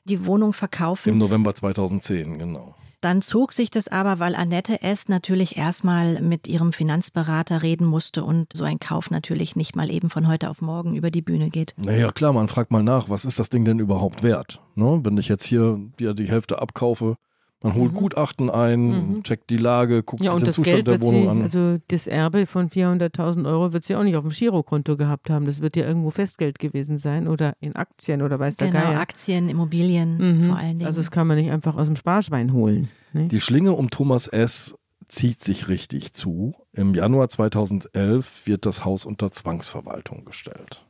[0.05, 1.11] die Wohnung verkaufen.
[1.11, 2.75] Im November 2010, genau.
[3.01, 5.09] Dann zog sich das aber, weil Annette S.
[5.09, 10.11] natürlich erstmal mit ihrem Finanzberater reden musste und so ein Kauf natürlich nicht mal eben
[10.11, 11.75] von heute auf morgen über die Bühne geht.
[11.79, 14.61] Naja, klar, man fragt mal nach, was ist das Ding denn überhaupt wert?
[14.75, 15.01] Ne?
[15.03, 17.17] Wenn ich jetzt hier dir die Hälfte abkaufe,
[17.63, 17.97] man holt mhm.
[17.97, 19.23] Gutachten ein, mhm.
[19.23, 21.43] checkt die Lage, guckt ja, sich den Zustand Geld der Wohnung sie, an.
[21.43, 25.45] Also das Erbe von 400.000 Euro wird sie auch nicht auf dem Girokonto gehabt haben.
[25.45, 29.01] Das wird ja irgendwo Festgeld gewesen sein oder in Aktien oder weiß genau, der Geier.
[29.01, 30.43] Aktien, Immobilien mhm.
[30.45, 30.87] vor allen Dingen.
[30.87, 32.89] Also das kann man nicht einfach aus dem Sparschwein holen.
[33.13, 33.29] Ne?
[33.29, 34.75] Die Schlinge um Thomas S.
[35.09, 36.55] zieht sich richtig zu.
[36.73, 40.87] Im Januar 2011 wird das Haus unter Zwangsverwaltung gestellt.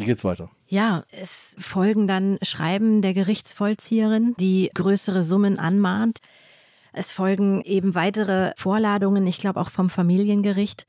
[0.00, 0.50] Wie geht's weiter?
[0.66, 6.20] Ja, es folgen dann Schreiben der Gerichtsvollzieherin, die größere Summen anmahnt.
[6.94, 10.86] Es folgen eben weitere Vorladungen, ich glaube auch vom Familiengericht.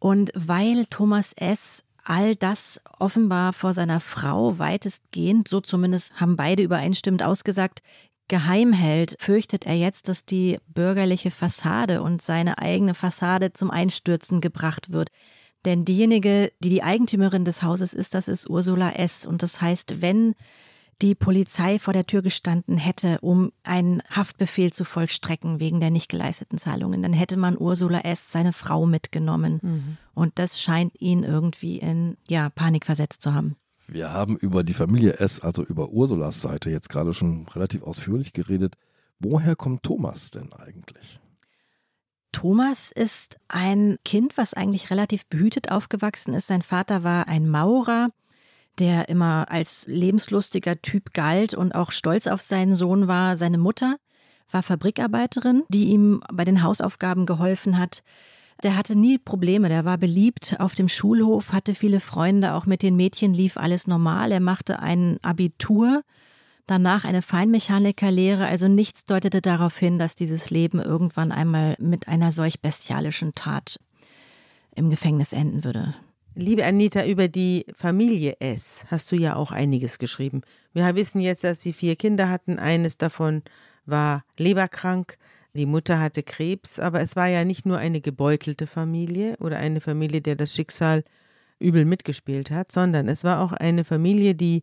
[0.00, 1.84] Und weil Thomas S.
[2.02, 7.80] all das offenbar vor seiner Frau weitestgehend, so zumindest haben beide übereinstimmend ausgesagt,
[8.26, 14.40] geheim hält, fürchtet er jetzt, dass die bürgerliche Fassade und seine eigene Fassade zum Einstürzen
[14.40, 15.10] gebracht wird.
[15.64, 19.26] Denn diejenige, die die Eigentümerin des Hauses ist, das ist Ursula S.
[19.26, 20.34] Und das heißt, wenn
[21.02, 26.08] die Polizei vor der Tür gestanden hätte, um einen Haftbefehl zu vollstrecken wegen der nicht
[26.08, 29.60] geleisteten Zahlungen, dann hätte man Ursula S., seine Frau, mitgenommen.
[29.62, 29.96] Mhm.
[30.14, 33.56] Und das scheint ihn irgendwie in ja, Panik versetzt zu haben.
[33.88, 38.32] Wir haben über die Familie S., also über Ursulas Seite, jetzt gerade schon relativ ausführlich
[38.32, 38.76] geredet.
[39.18, 41.20] Woher kommt Thomas denn eigentlich?
[42.32, 46.48] Thomas ist ein Kind, was eigentlich relativ behütet aufgewachsen ist.
[46.48, 48.08] Sein Vater war ein Maurer,
[48.78, 53.36] der immer als lebenslustiger Typ galt und auch stolz auf seinen Sohn war.
[53.36, 53.96] Seine Mutter
[54.50, 58.02] war Fabrikarbeiterin, die ihm bei den Hausaufgaben geholfen hat.
[58.62, 62.82] Der hatte nie Probleme, der war beliebt auf dem Schulhof, hatte viele Freunde, auch mit
[62.82, 64.30] den Mädchen lief alles normal.
[64.30, 66.02] Er machte ein Abitur,
[66.66, 72.32] danach eine Feinmechanikerlehre, also nichts deutete darauf hin, dass dieses Leben irgendwann einmal mit einer
[72.32, 73.78] solch bestialischen Tat
[74.74, 75.94] im Gefängnis enden würde.
[76.34, 80.40] Liebe Anita, über die Familie S hast du ja auch einiges geschrieben.
[80.72, 82.58] Wir wissen jetzt, dass sie vier Kinder hatten.
[82.58, 83.42] Eines davon
[83.84, 85.18] war leberkrank,
[85.54, 89.82] die Mutter hatte Krebs, aber es war ja nicht nur eine gebeutelte Familie oder eine
[89.82, 91.04] Familie, der das Schicksal
[91.58, 94.62] übel mitgespielt hat, sondern es war auch eine Familie, die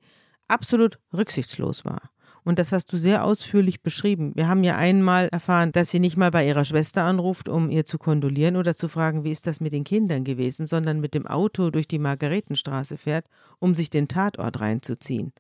[0.50, 2.12] absolut rücksichtslos war.
[2.44, 4.32] Und das hast du sehr ausführlich beschrieben.
[4.36, 7.86] Wir haben ja einmal erfahren, dass sie nicht mal bei ihrer Schwester anruft, um ihr
[7.86, 11.28] zu kondolieren oder zu fragen, wie ist das mit den Kindern gewesen, sondern mit dem
[11.28, 13.26] Auto durch die Margaretenstraße fährt,
[13.60, 15.34] um sich den Tatort reinzuziehen.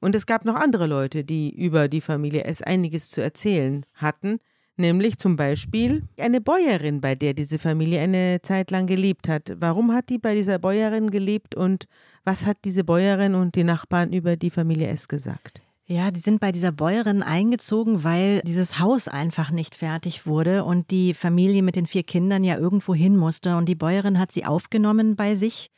[0.00, 4.40] Und es gab noch andere Leute, die über die Familie S einiges zu erzählen hatten,
[4.78, 9.52] nämlich zum Beispiel eine Bäuerin, bei der diese Familie eine Zeit lang gelebt hat.
[9.58, 11.86] Warum hat die bei dieser Bäuerin gelebt und
[12.24, 15.62] was hat diese Bäuerin und die Nachbarn über die Familie S gesagt?
[15.90, 20.90] Ja, die sind bei dieser Bäuerin eingezogen, weil dieses Haus einfach nicht fertig wurde und
[20.90, 23.56] die Familie mit den vier Kindern ja irgendwo hin musste.
[23.56, 25.70] Und die Bäuerin hat sie aufgenommen bei sich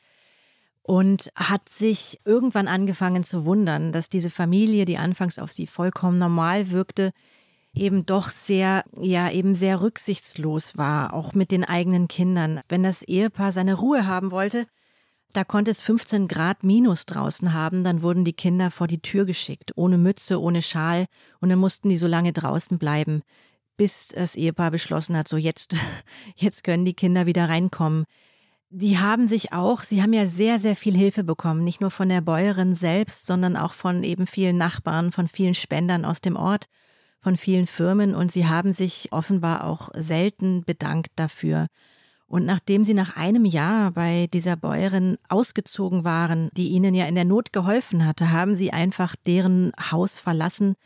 [0.83, 6.19] und hat sich irgendwann angefangen zu wundern, dass diese Familie, die anfangs auf sie vollkommen
[6.19, 7.13] normal wirkte,
[7.75, 12.61] eben doch sehr, ja, eben sehr rücksichtslos war, auch mit den eigenen Kindern.
[12.69, 14.67] Wenn das Ehepaar seine Ruhe haben wollte,
[15.33, 19.25] da konnte es 15 Grad minus draußen haben, dann wurden die Kinder vor die Tür
[19.25, 21.07] geschickt, ohne Mütze, ohne Schal,
[21.41, 23.23] und dann mussten die so lange draußen bleiben,
[23.77, 25.77] bis das Ehepaar beschlossen hat, so jetzt,
[26.37, 28.07] jetzt können die Kinder wieder reinkommen.
[28.73, 32.09] Die haben sich auch, sie haben ja sehr, sehr viel Hilfe bekommen, nicht nur von
[32.09, 36.67] der Bäuerin selbst, sondern auch von eben vielen Nachbarn, von vielen Spendern aus dem Ort,
[37.21, 41.69] von vielen Firmen und sie haben sich offenbar auch selten bedankt dafür.
[42.27, 47.17] Und nachdem sie nach einem Jahr bei dieser Bäuerin ausgezogen waren, die ihnen ja in
[47.17, 50.77] der Not geholfen hatte, haben sie einfach deren Haus verlassen,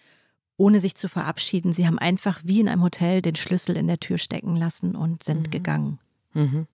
[0.56, 1.72] ohne sich zu verabschieden.
[1.72, 5.22] Sie haben einfach wie in einem Hotel den Schlüssel in der Tür stecken lassen und
[5.22, 5.50] sind mhm.
[5.50, 5.98] gegangen.
[6.32, 6.66] Mhm.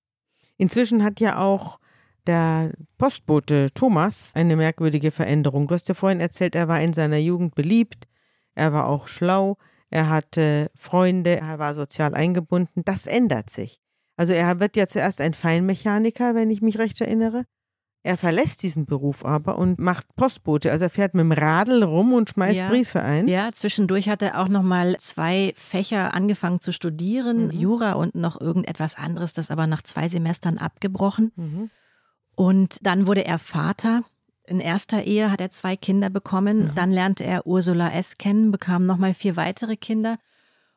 [0.56, 1.80] Inzwischen hat ja auch
[2.26, 5.66] der Postbote Thomas eine merkwürdige Veränderung.
[5.66, 8.06] Du hast ja vorhin erzählt, er war in seiner Jugend beliebt,
[8.54, 9.56] er war auch schlau,
[9.90, 12.82] er hatte Freunde, er war sozial eingebunden.
[12.84, 13.80] Das ändert sich.
[14.16, 17.44] Also er wird ja zuerst ein Feinmechaniker, wenn ich mich recht erinnere.
[18.02, 20.72] Er verlässt diesen Beruf aber und macht Postbote.
[20.72, 23.28] Also er fährt mit dem Radl rum und schmeißt ja, Briefe ein.
[23.28, 27.50] Ja, zwischendurch hat er auch noch mal zwei Fächer angefangen zu studieren, mhm.
[27.50, 31.32] Jura und noch irgendetwas anderes, das aber nach zwei Semestern abgebrochen.
[31.36, 31.70] Mhm.
[32.34, 34.02] Und dann wurde er Vater.
[34.50, 36.64] In erster Ehe hat er zwei Kinder bekommen.
[36.64, 36.74] Mhm.
[36.74, 38.18] Dann lernte er Ursula S.
[38.18, 40.16] kennen, bekam noch mal vier weitere Kinder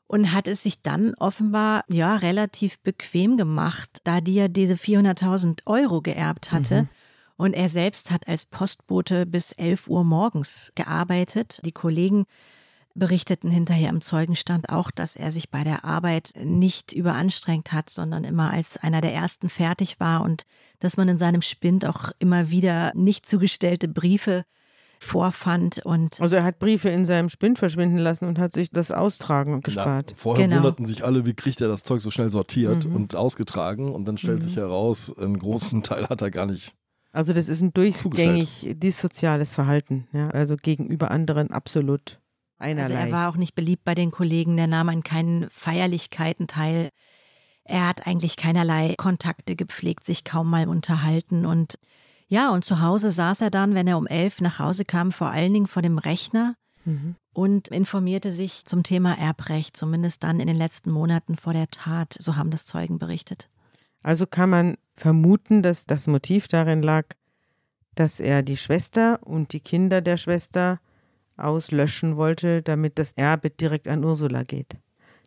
[0.05, 5.61] und hat es sich dann offenbar ja relativ bequem gemacht, da die ja diese 400.000
[5.65, 6.83] Euro geerbt hatte.
[6.83, 6.89] Mhm.
[7.35, 11.59] Und er selbst hat als Postbote bis 11 Uhr morgens gearbeitet.
[11.65, 12.25] Die Kollegen
[12.95, 18.23] berichteten hinterher im Zeugenstand auch, dass er sich bei der Arbeit nicht überanstrengt hat, sondern
[18.23, 20.43] immer als einer der ersten fertig war und
[20.79, 24.45] dass man in seinem Spind auch immer wieder nicht zugestellte Briefe
[24.99, 25.79] vorfand.
[25.83, 29.61] Und also er hat Briefe in seinem Spind verschwinden lassen und hat sich das Austragen
[29.61, 30.11] gespart.
[30.11, 30.57] Ja, vorher genau.
[30.57, 32.95] wunderten sich alle, wie kriegt er das Zeug so schnell sortiert mhm.
[32.95, 34.43] und ausgetragen und dann stellt mhm.
[34.43, 36.73] sich heraus, einen großen Teil hat er gar nicht.
[37.11, 42.19] Also das ist ein durchgängig dissoziales Verhalten, ja, also gegenüber anderen absolut
[42.63, 42.95] einerlei.
[42.95, 46.89] Also er war auch nicht beliebt bei den Kollegen, der nahm an keinen Feierlichkeiten teil.
[47.63, 51.77] Er hat eigentlich keinerlei Kontakte gepflegt, sich kaum mal unterhalten und
[52.27, 55.29] ja, und zu Hause saß er dann, wenn er um elf nach Hause kam, vor
[55.29, 57.15] allen Dingen vor dem Rechner mhm.
[57.31, 62.15] und informierte sich zum Thema Erbrecht, zumindest dann in den letzten Monaten vor der Tat.
[62.19, 63.49] So haben das Zeugen berichtet.
[64.01, 67.05] Also kann man vermuten, dass das Motiv darin lag,
[67.95, 70.79] dass er die Schwester und die Kinder der Schwester
[71.37, 74.77] auslöschen wollte, damit das Erbe direkt an Ursula geht.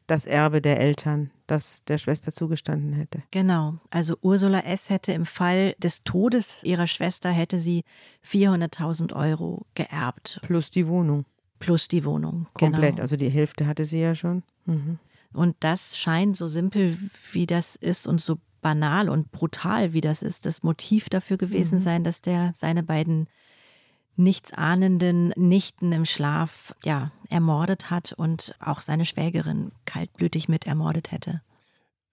[0.06, 3.22] Das Erbe der Eltern, das der Schwester zugestanden hätte.
[3.32, 3.74] Genau.
[3.90, 4.88] Also Ursula S.
[4.88, 7.82] hätte im Fall des Todes ihrer Schwester hätte sie
[8.24, 10.38] 400.000 Euro geerbt.
[10.42, 11.24] Plus die Wohnung.
[11.58, 12.46] Plus die Wohnung.
[12.54, 12.96] Komplett.
[12.96, 13.02] Genau.
[13.02, 14.44] Also die Hälfte hatte sie ja schon.
[14.66, 14.98] Mhm.
[15.32, 16.96] Und das scheint so simpel,
[17.32, 21.76] wie das ist und so banal und brutal, wie das ist, das Motiv dafür gewesen
[21.76, 21.82] mhm.
[21.82, 23.28] sein, dass der seine beiden
[24.16, 31.42] nichtsahnenden Nichten im Schlaf ja, ermordet hat und auch seine Schwägerin kaltblütig mit ermordet hätte.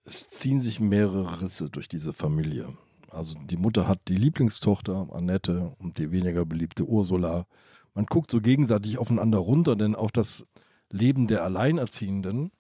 [0.06, 2.78] Es ziehen sich mehrere Risse durch diese Familie.
[3.10, 7.46] Also die Mutter hat die Lieblingstochter Annette und die weniger beliebte Ursula.
[7.94, 10.48] Man guckt so gegenseitig aufeinander runter, denn auch das
[10.90, 12.52] Leben der Alleinerziehenden,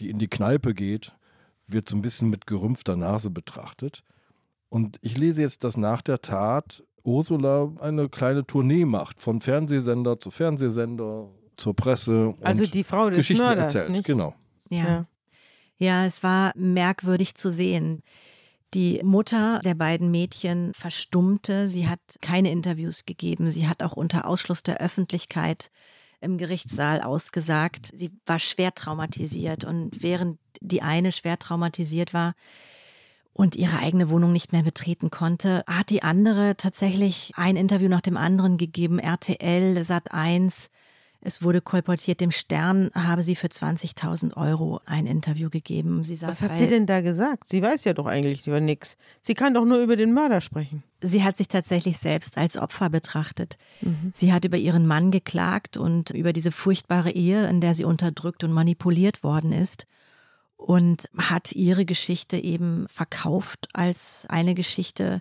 [0.00, 1.14] die in die Kneipe geht,
[1.66, 4.02] wird so ein bisschen mit gerümpfter Nase betrachtet.
[4.68, 10.18] Und ich lese jetzt, dass nach der Tat Ursula eine kleine Tournee macht, von Fernsehsender
[10.20, 12.28] zu Fernsehsender, zur Presse.
[12.28, 13.92] Und Also die Frau des Geschichten Mörders, erzählt.
[13.92, 14.04] nicht?
[14.04, 14.34] Genau.
[14.70, 14.84] Ja.
[14.84, 15.06] Ja.
[15.78, 18.02] ja, es war merkwürdig zu sehen.
[18.74, 21.68] Die Mutter der beiden Mädchen verstummte.
[21.68, 23.50] Sie hat keine Interviews gegeben.
[23.50, 25.70] Sie hat auch unter Ausschluss der Öffentlichkeit
[26.22, 27.90] im Gerichtssaal ausgesagt.
[27.94, 32.34] Sie war schwer traumatisiert und während die eine schwer traumatisiert war
[33.34, 38.00] und ihre eigene Wohnung nicht mehr betreten konnte, hat die andere tatsächlich ein Interview nach
[38.00, 38.98] dem anderen gegeben.
[38.98, 40.70] RTL, Sat 1.
[41.24, 46.02] Es wurde kolportiert, dem Stern habe sie für 20.000 Euro ein Interview gegeben.
[46.02, 47.46] Sie Was sagt, hat sie denn da gesagt?
[47.46, 48.98] Sie weiß ja doch eigentlich über nichts.
[49.20, 50.82] Sie kann doch nur über den Mörder sprechen.
[51.00, 53.56] Sie hat sich tatsächlich selbst als Opfer betrachtet.
[54.12, 58.42] Sie hat über ihren Mann geklagt und über diese furchtbare Ehe, in der sie unterdrückt
[58.42, 59.86] und manipuliert worden ist.
[60.62, 65.20] Und hat ihre Geschichte eben verkauft als eine Geschichte,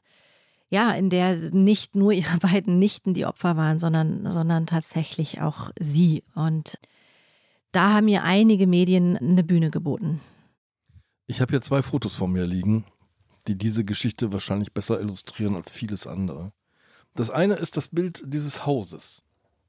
[0.70, 5.72] ja, in der nicht nur ihre beiden Nichten die Opfer waren, sondern, sondern tatsächlich auch
[5.80, 6.24] sie.
[6.36, 6.80] Und
[7.72, 10.22] da haben mir einige Medien eine Bühne geboten.
[11.28, 12.86] Ich habe hier zwei Fotos von mir liegen,
[13.48, 16.52] die diese Geschichte wahrscheinlich besser illustrieren als vieles andere.
[17.16, 19.26] Das eine ist das Bild dieses Hauses.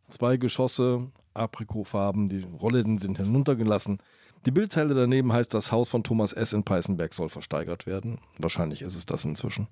[0.08, 3.98] Zwei Geschosse, Aprikotfarben, die Rollläden sind hinuntergelassen.
[4.44, 6.52] Die Bildzeile daneben heißt, das Haus von Thomas S.
[6.52, 8.18] in Peißenberg soll versteigert werden.
[8.38, 9.68] Wahrscheinlich ist es das inzwischen.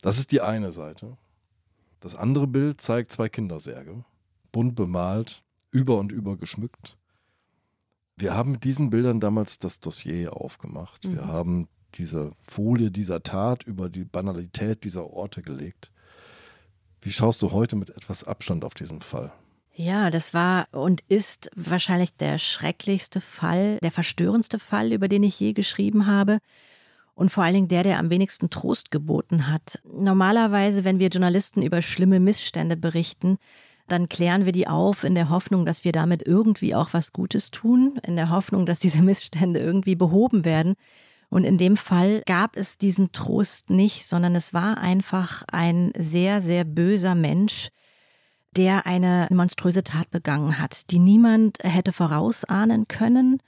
[0.00, 1.16] Das ist die eine Seite.
[2.00, 4.04] Das andere Bild zeigt zwei Kindersärge,
[4.52, 5.42] bunt bemalt,
[5.72, 6.96] über und über geschmückt.
[8.16, 11.08] Wir haben mit diesen Bildern damals das Dossier aufgemacht.
[11.08, 15.92] Wir haben diese Folie dieser Tat über die Banalität dieser Orte gelegt.
[17.00, 19.32] Wie schaust du heute mit etwas Abstand auf diesen Fall?
[19.80, 25.38] Ja, das war und ist wahrscheinlich der schrecklichste Fall, der verstörendste Fall, über den ich
[25.38, 26.40] je geschrieben habe.
[27.14, 29.80] Und vor allen Dingen der, der am wenigsten Trost geboten hat.
[29.84, 33.38] Normalerweise, wenn wir Journalisten über schlimme Missstände berichten,
[33.86, 37.52] dann klären wir die auf in der Hoffnung, dass wir damit irgendwie auch was Gutes
[37.52, 40.74] tun, in der Hoffnung, dass diese Missstände irgendwie behoben werden.
[41.30, 46.42] Und in dem Fall gab es diesen Trost nicht, sondern es war einfach ein sehr,
[46.42, 47.70] sehr böser Mensch,
[48.58, 53.40] der eine monströse Tat begangen hat, die niemand hätte vorausahnen können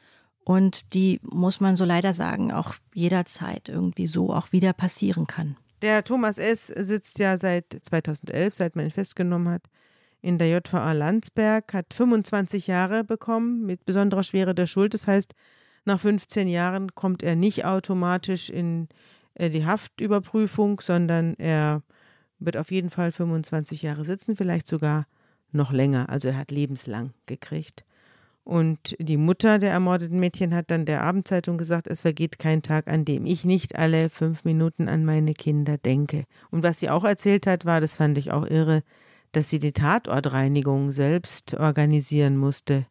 [0.45, 5.57] und die, muss man so leider sagen, auch jederzeit irgendwie so auch wieder passieren kann.
[5.83, 6.69] Der Thomas S.
[6.69, 9.63] sitzt ja seit 2011, seit man ihn festgenommen hat,
[10.23, 14.95] in der JVA Landsberg, hat 25 Jahre bekommen mit besonderer Schwere der Schuld.
[14.95, 15.35] Das heißt,
[15.87, 18.89] nach 15 Jahren kommt er nicht automatisch in
[19.35, 21.83] äh, die Haftüberprüfung, sondern er
[22.41, 25.07] wird auf jeden Fall 25 Jahre sitzen, vielleicht sogar
[25.53, 26.09] noch länger.
[26.09, 27.85] Also er hat lebenslang gekriegt.
[28.43, 32.89] Und die Mutter der ermordeten Mädchen hat dann der Abendzeitung gesagt, es vergeht kein Tag,
[32.89, 36.25] an dem ich nicht alle fünf Minuten an meine Kinder denke.
[36.51, 38.83] Und was sie auch erzählt hat, war, das fand ich auch irre,
[39.33, 42.87] dass sie die Tatortreinigung selbst organisieren musste.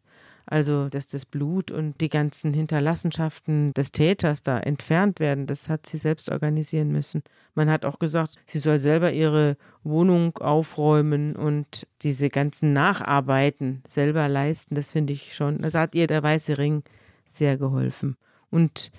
[0.46, 5.86] Also, dass das Blut und die ganzen Hinterlassenschaften des Täters da entfernt werden, das hat
[5.86, 7.22] sie selbst organisieren müssen.
[7.54, 14.28] Man hat auch gesagt, sie soll selber ihre Wohnung aufräumen und diese ganzen Nacharbeiten selber
[14.28, 14.74] leisten.
[14.74, 16.82] Das finde ich schon, das hat ihr der Weiße Ring
[17.26, 18.16] sehr geholfen.
[18.50, 18.90] Und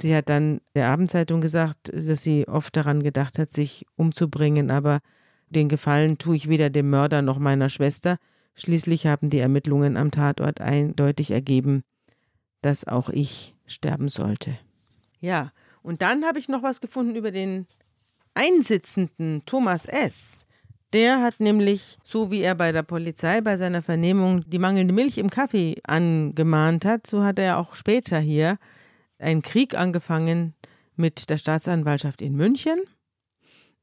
[0.00, 5.00] sie hat dann der Abendzeitung gesagt, dass sie oft daran gedacht hat, sich umzubringen, aber
[5.48, 8.18] den Gefallen tue ich weder dem Mörder noch meiner Schwester.
[8.56, 11.84] Schließlich haben die Ermittlungen am Tatort eindeutig ergeben,
[12.62, 14.58] dass auch ich sterben sollte.
[15.20, 15.52] Ja,
[15.82, 17.66] und dann habe ich noch was gefunden über den
[18.34, 20.46] Einsitzenden Thomas S.
[20.92, 25.18] Der hat nämlich, so wie er bei der Polizei bei seiner Vernehmung die mangelnde Milch
[25.18, 28.58] im Kaffee angemahnt hat, so hat er auch später hier
[29.18, 30.54] einen Krieg angefangen
[30.94, 32.78] mit der Staatsanwaltschaft in München.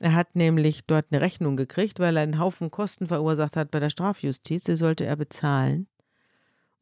[0.03, 3.79] Er hat nämlich dort eine Rechnung gekriegt, weil er einen Haufen Kosten verursacht hat bei
[3.79, 4.65] der Strafjustiz.
[4.65, 5.87] Die sollte er bezahlen.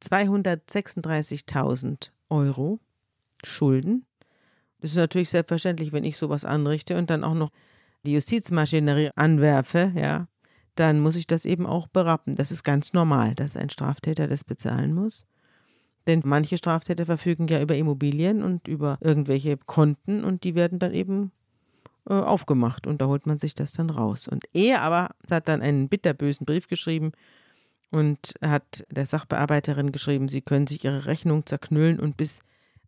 [0.01, 2.79] 236.000 Euro
[3.43, 4.07] Schulden.
[4.79, 7.51] Das ist natürlich selbstverständlich, wenn ich sowas anrichte und dann auch noch
[8.07, 10.27] die Justizmaschinerie anwerfe, ja,
[10.73, 12.33] dann muss ich das eben auch berappen.
[12.33, 15.27] Das ist ganz normal, dass ein Straftäter das bezahlen muss.
[16.07, 20.95] Denn manche Straftäter verfügen ja über Immobilien und über irgendwelche Konten und die werden dann
[20.95, 21.31] eben
[22.09, 24.27] äh, aufgemacht und da holt man sich das dann raus.
[24.27, 27.11] Und er aber hat dann einen bitterbösen Brief geschrieben
[27.91, 32.41] und hat der Sachbearbeiterin geschrieben, sie können sich ihre Rechnung zerknüllen und bis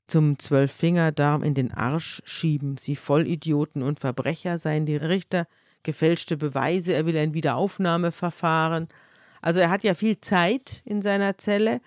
[0.08, 2.78] zum Zwölffingerdarm in den Arsch schieben.
[2.78, 5.48] Sie Vollidioten und Verbrecher seien die Richter,
[5.84, 8.88] gefälschte Beweise, er will ein Wiederaufnahmeverfahren.
[9.42, 11.82] Also er hat ja viel Zeit in seiner Zelle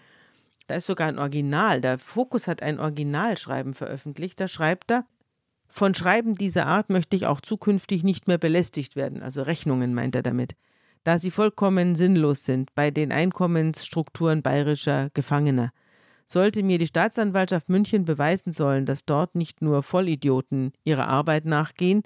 [0.66, 1.80] Da ist sogar ein Original.
[1.80, 4.40] Der Fokus hat ein Originalschreiben veröffentlicht.
[4.40, 5.04] Da schreibt er,
[5.76, 9.22] von Schreiben dieser Art möchte ich auch zukünftig nicht mehr belästigt werden.
[9.22, 10.56] Also Rechnungen meint er damit.
[11.04, 15.72] Da sie vollkommen sinnlos sind bei den Einkommensstrukturen bayerischer Gefangener.
[16.26, 22.02] Sollte mir die Staatsanwaltschaft München beweisen sollen, dass dort nicht nur Vollidioten ihrer Arbeit nachgehen,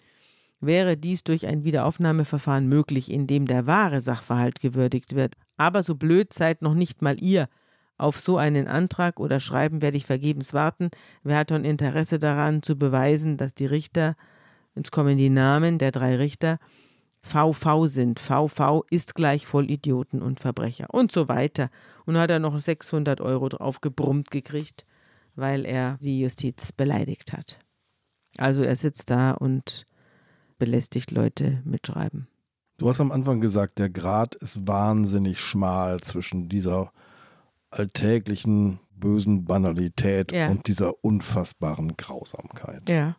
[0.60, 5.34] wäre dies durch ein Wiederaufnahmeverfahren möglich, in dem der wahre Sachverhalt gewürdigt wird.
[5.56, 7.48] Aber so blöd seid noch nicht mal ihr,
[8.00, 10.90] auf so einen Antrag oder Schreiben werde ich vergebens warten.
[11.22, 14.16] Wer hat schon Interesse daran, zu beweisen, dass die Richter,
[14.74, 16.58] jetzt kommen die Namen der drei Richter,
[17.22, 18.18] VV sind.
[18.18, 21.68] VV ist gleich Vollidioten und Verbrecher und so weiter.
[22.06, 24.86] Und hat er noch 600 Euro drauf gebrummt gekriegt,
[25.34, 27.58] weil er die Justiz beleidigt hat.
[28.38, 29.86] Also er sitzt da und
[30.58, 32.26] belästigt Leute mit Schreiben.
[32.78, 36.92] Du hast am Anfang gesagt, der Grad ist wahnsinnig schmal zwischen dieser
[37.70, 40.48] alltäglichen bösen Banalität Ja.
[40.48, 42.88] und dieser unfassbaren Grausamkeit.
[42.88, 43.16] Ja.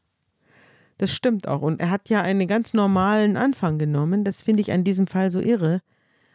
[0.97, 1.61] Das stimmt auch.
[1.63, 4.23] Und er hat ja einen ganz normalen Anfang genommen.
[4.23, 5.81] Das finde ich an diesem Fall so irre.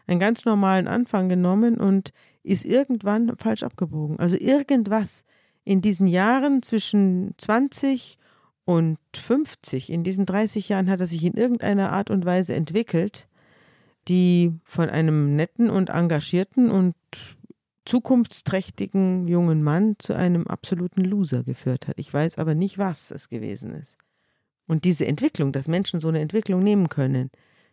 [0.08, 2.12] Einen ganz normalen Anfang genommen und
[2.42, 4.18] ist irgendwann falsch abgebogen.
[4.18, 5.24] Also irgendwas
[5.64, 8.18] in diesen Jahren zwischen 20
[8.64, 13.28] und 50, in diesen 30 Jahren hat er sich in irgendeiner Art und Weise entwickelt,
[14.08, 16.94] die von einem netten und engagierten und
[17.86, 21.98] zukunftsträchtigen jungen Mann zu einem absoluten Loser geführt hat.
[21.98, 23.96] Ich weiß aber nicht, was es gewesen ist.
[24.66, 27.30] Und diese Entwicklung, dass Menschen so eine Entwicklung nehmen können,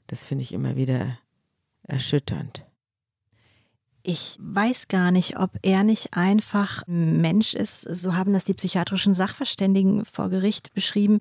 [0.07, 1.17] das finde ich immer wieder
[1.83, 2.65] erschütternd.
[4.03, 8.53] Ich weiß gar nicht, ob er nicht einfach ein Mensch ist, so haben das die
[8.53, 11.19] psychiatrischen Sachverständigen vor Gericht beschrieben,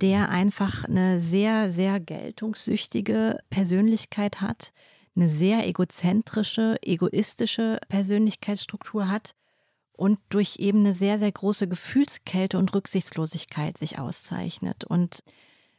[0.00, 4.72] der einfach eine sehr, sehr geltungssüchtige Persönlichkeit hat,
[5.14, 9.34] eine sehr egozentrische, egoistische Persönlichkeitsstruktur hat
[9.92, 14.84] und durch eben eine sehr, sehr große Gefühlskälte und Rücksichtslosigkeit sich auszeichnet.
[14.84, 15.22] Und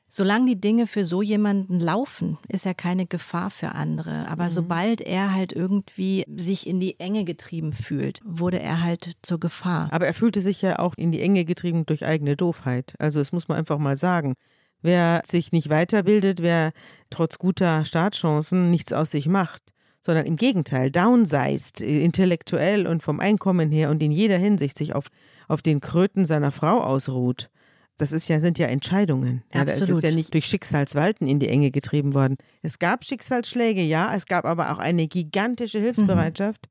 [0.07, 4.27] solange die Dinge für so jemanden laufen, ist er keine Gefahr für andere.
[4.27, 4.49] Aber Mhm.
[4.51, 9.91] sobald er halt irgendwie sich in die Enge getrieben fühlt, wurde er halt zur Gefahr.
[9.91, 12.93] Aber er fühlte sich ja auch in die Enge getrieben durch eigene Doofheit.
[12.99, 14.35] Also das muss man einfach mal sagen.
[14.83, 16.73] Wer sich nicht weiterbildet, wer
[17.09, 19.63] trotz guter Startchancen nichts aus sich macht,
[20.01, 25.07] sondern im Gegenteil downsized, intellektuell und vom Einkommen her und in jeder Hinsicht sich auf,
[25.47, 27.49] auf den Kröten seiner Frau ausruht.
[27.97, 29.43] Das ist ja, sind ja Entscheidungen.
[29.53, 30.03] Ja, da ist es Absolut.
[30.03, 32.37] ja nicht durch Schicksalswalten in die Enge getrieben worden.
[32.61, 36.69] Es gab Schicksalsschläge, ja, es gab aber auch eine gigantische Hilfsbereitschaft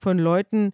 [0.00, 0.72] von Leuten,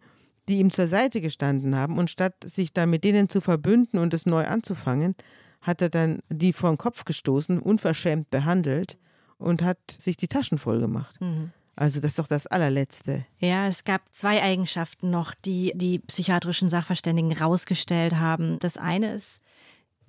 [0.48, 1.98] die ihm zur Seite gestanden haben.
[1.98, 5.14] Und statt sich dann mit denen zu verbünden und es neu anzufangen,
[5.60, 8.98] hat er dann die vor den Kopf gestoßen, unverschämt behandelt
[9.38, 11.20] und hat sich die Taschen voll gemacht.
[11.20, 11.52] Mhm.
[11.76, 13.24] Also das ist doch das allerletzte.
[13.38, 18.58] Ja, es gab zwei Eigenschaften noch, die die psychiatrischen Sachverständigen rausgestellt haben.
[18.58, 19.40] Das eine ist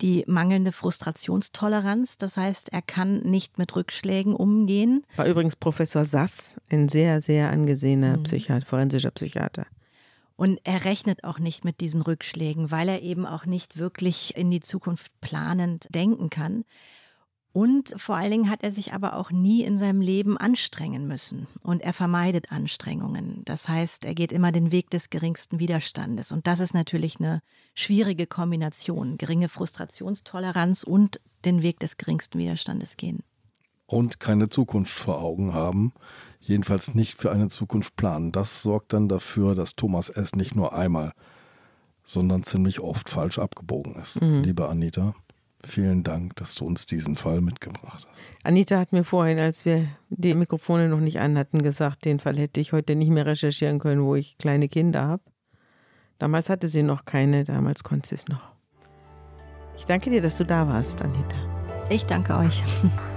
[0.02, 2.18] die mangelnde Frustrationstoleranz.
[2.18, 5.04] Das heißt, er kann nicht mit Rückschlägen umgehen.
[5.16, 9.66] War übrigens Professor Sass, ein sehr, sehr angesehener Psychiater, forensischer Psychiater.
[10.42, 14.50] Und er rechnet auch nicht mit diesen Rückschlägen, weil er eben auch nicht wirklich in
[14.50, 16.64] die Zukunft planend denken kann.
[17.52, 21.46] Und vor allen Dingen hat er sich aber auch nie in seinem Leben anstrengen müssen.
[21.62, 23.42] Und er vermeidet Anstrengungen.
[23.44, 26.32] Das heißt, er geht immer den Weg des geringsten Widerstandes.
[26.32, 27.40] Und das ist natürlich eine
[27.72, 29.18] schwierige Kombination.
[29.18, 33.22] Geringe Frustrationstoleranz und den Weg des geringsten Widerstandes gehen.
[33.86, 35.92] Und keine Zukunft vor Augen haben,
[36.42, 38.32] jedenfalls nicht für eine Zukunft planen.
[38.32, 40.34] Das sorgt dann dafür, dass Thomas S.
[40.34, 41.12] nicht nur einmal,
[42.04, 44.20] sondern ziemlich oft falsch abgebogen ist.
[44.20, 45.14] Liebe Anita,
[45.64, 48.20] vielen Dank, dass du uns diesen Fall mitgebracht hast.
[48.42, 52.36] Anita hat mir vorhin, als wir die Mikrofone noch nicht an hatten, gesagt, den Fall
[52.36, 55.22] hätte ich heute nicht mehr recherchieren können, wo ich kleine Kinder habe.
[56.18, 58.52] Damals hatte sie noch keine, damals konnte sie es noch.
[59.76, 61.36] Ich danke dir, dass du da warst, Anita.
[61.88, 62.62] Ich danke euch.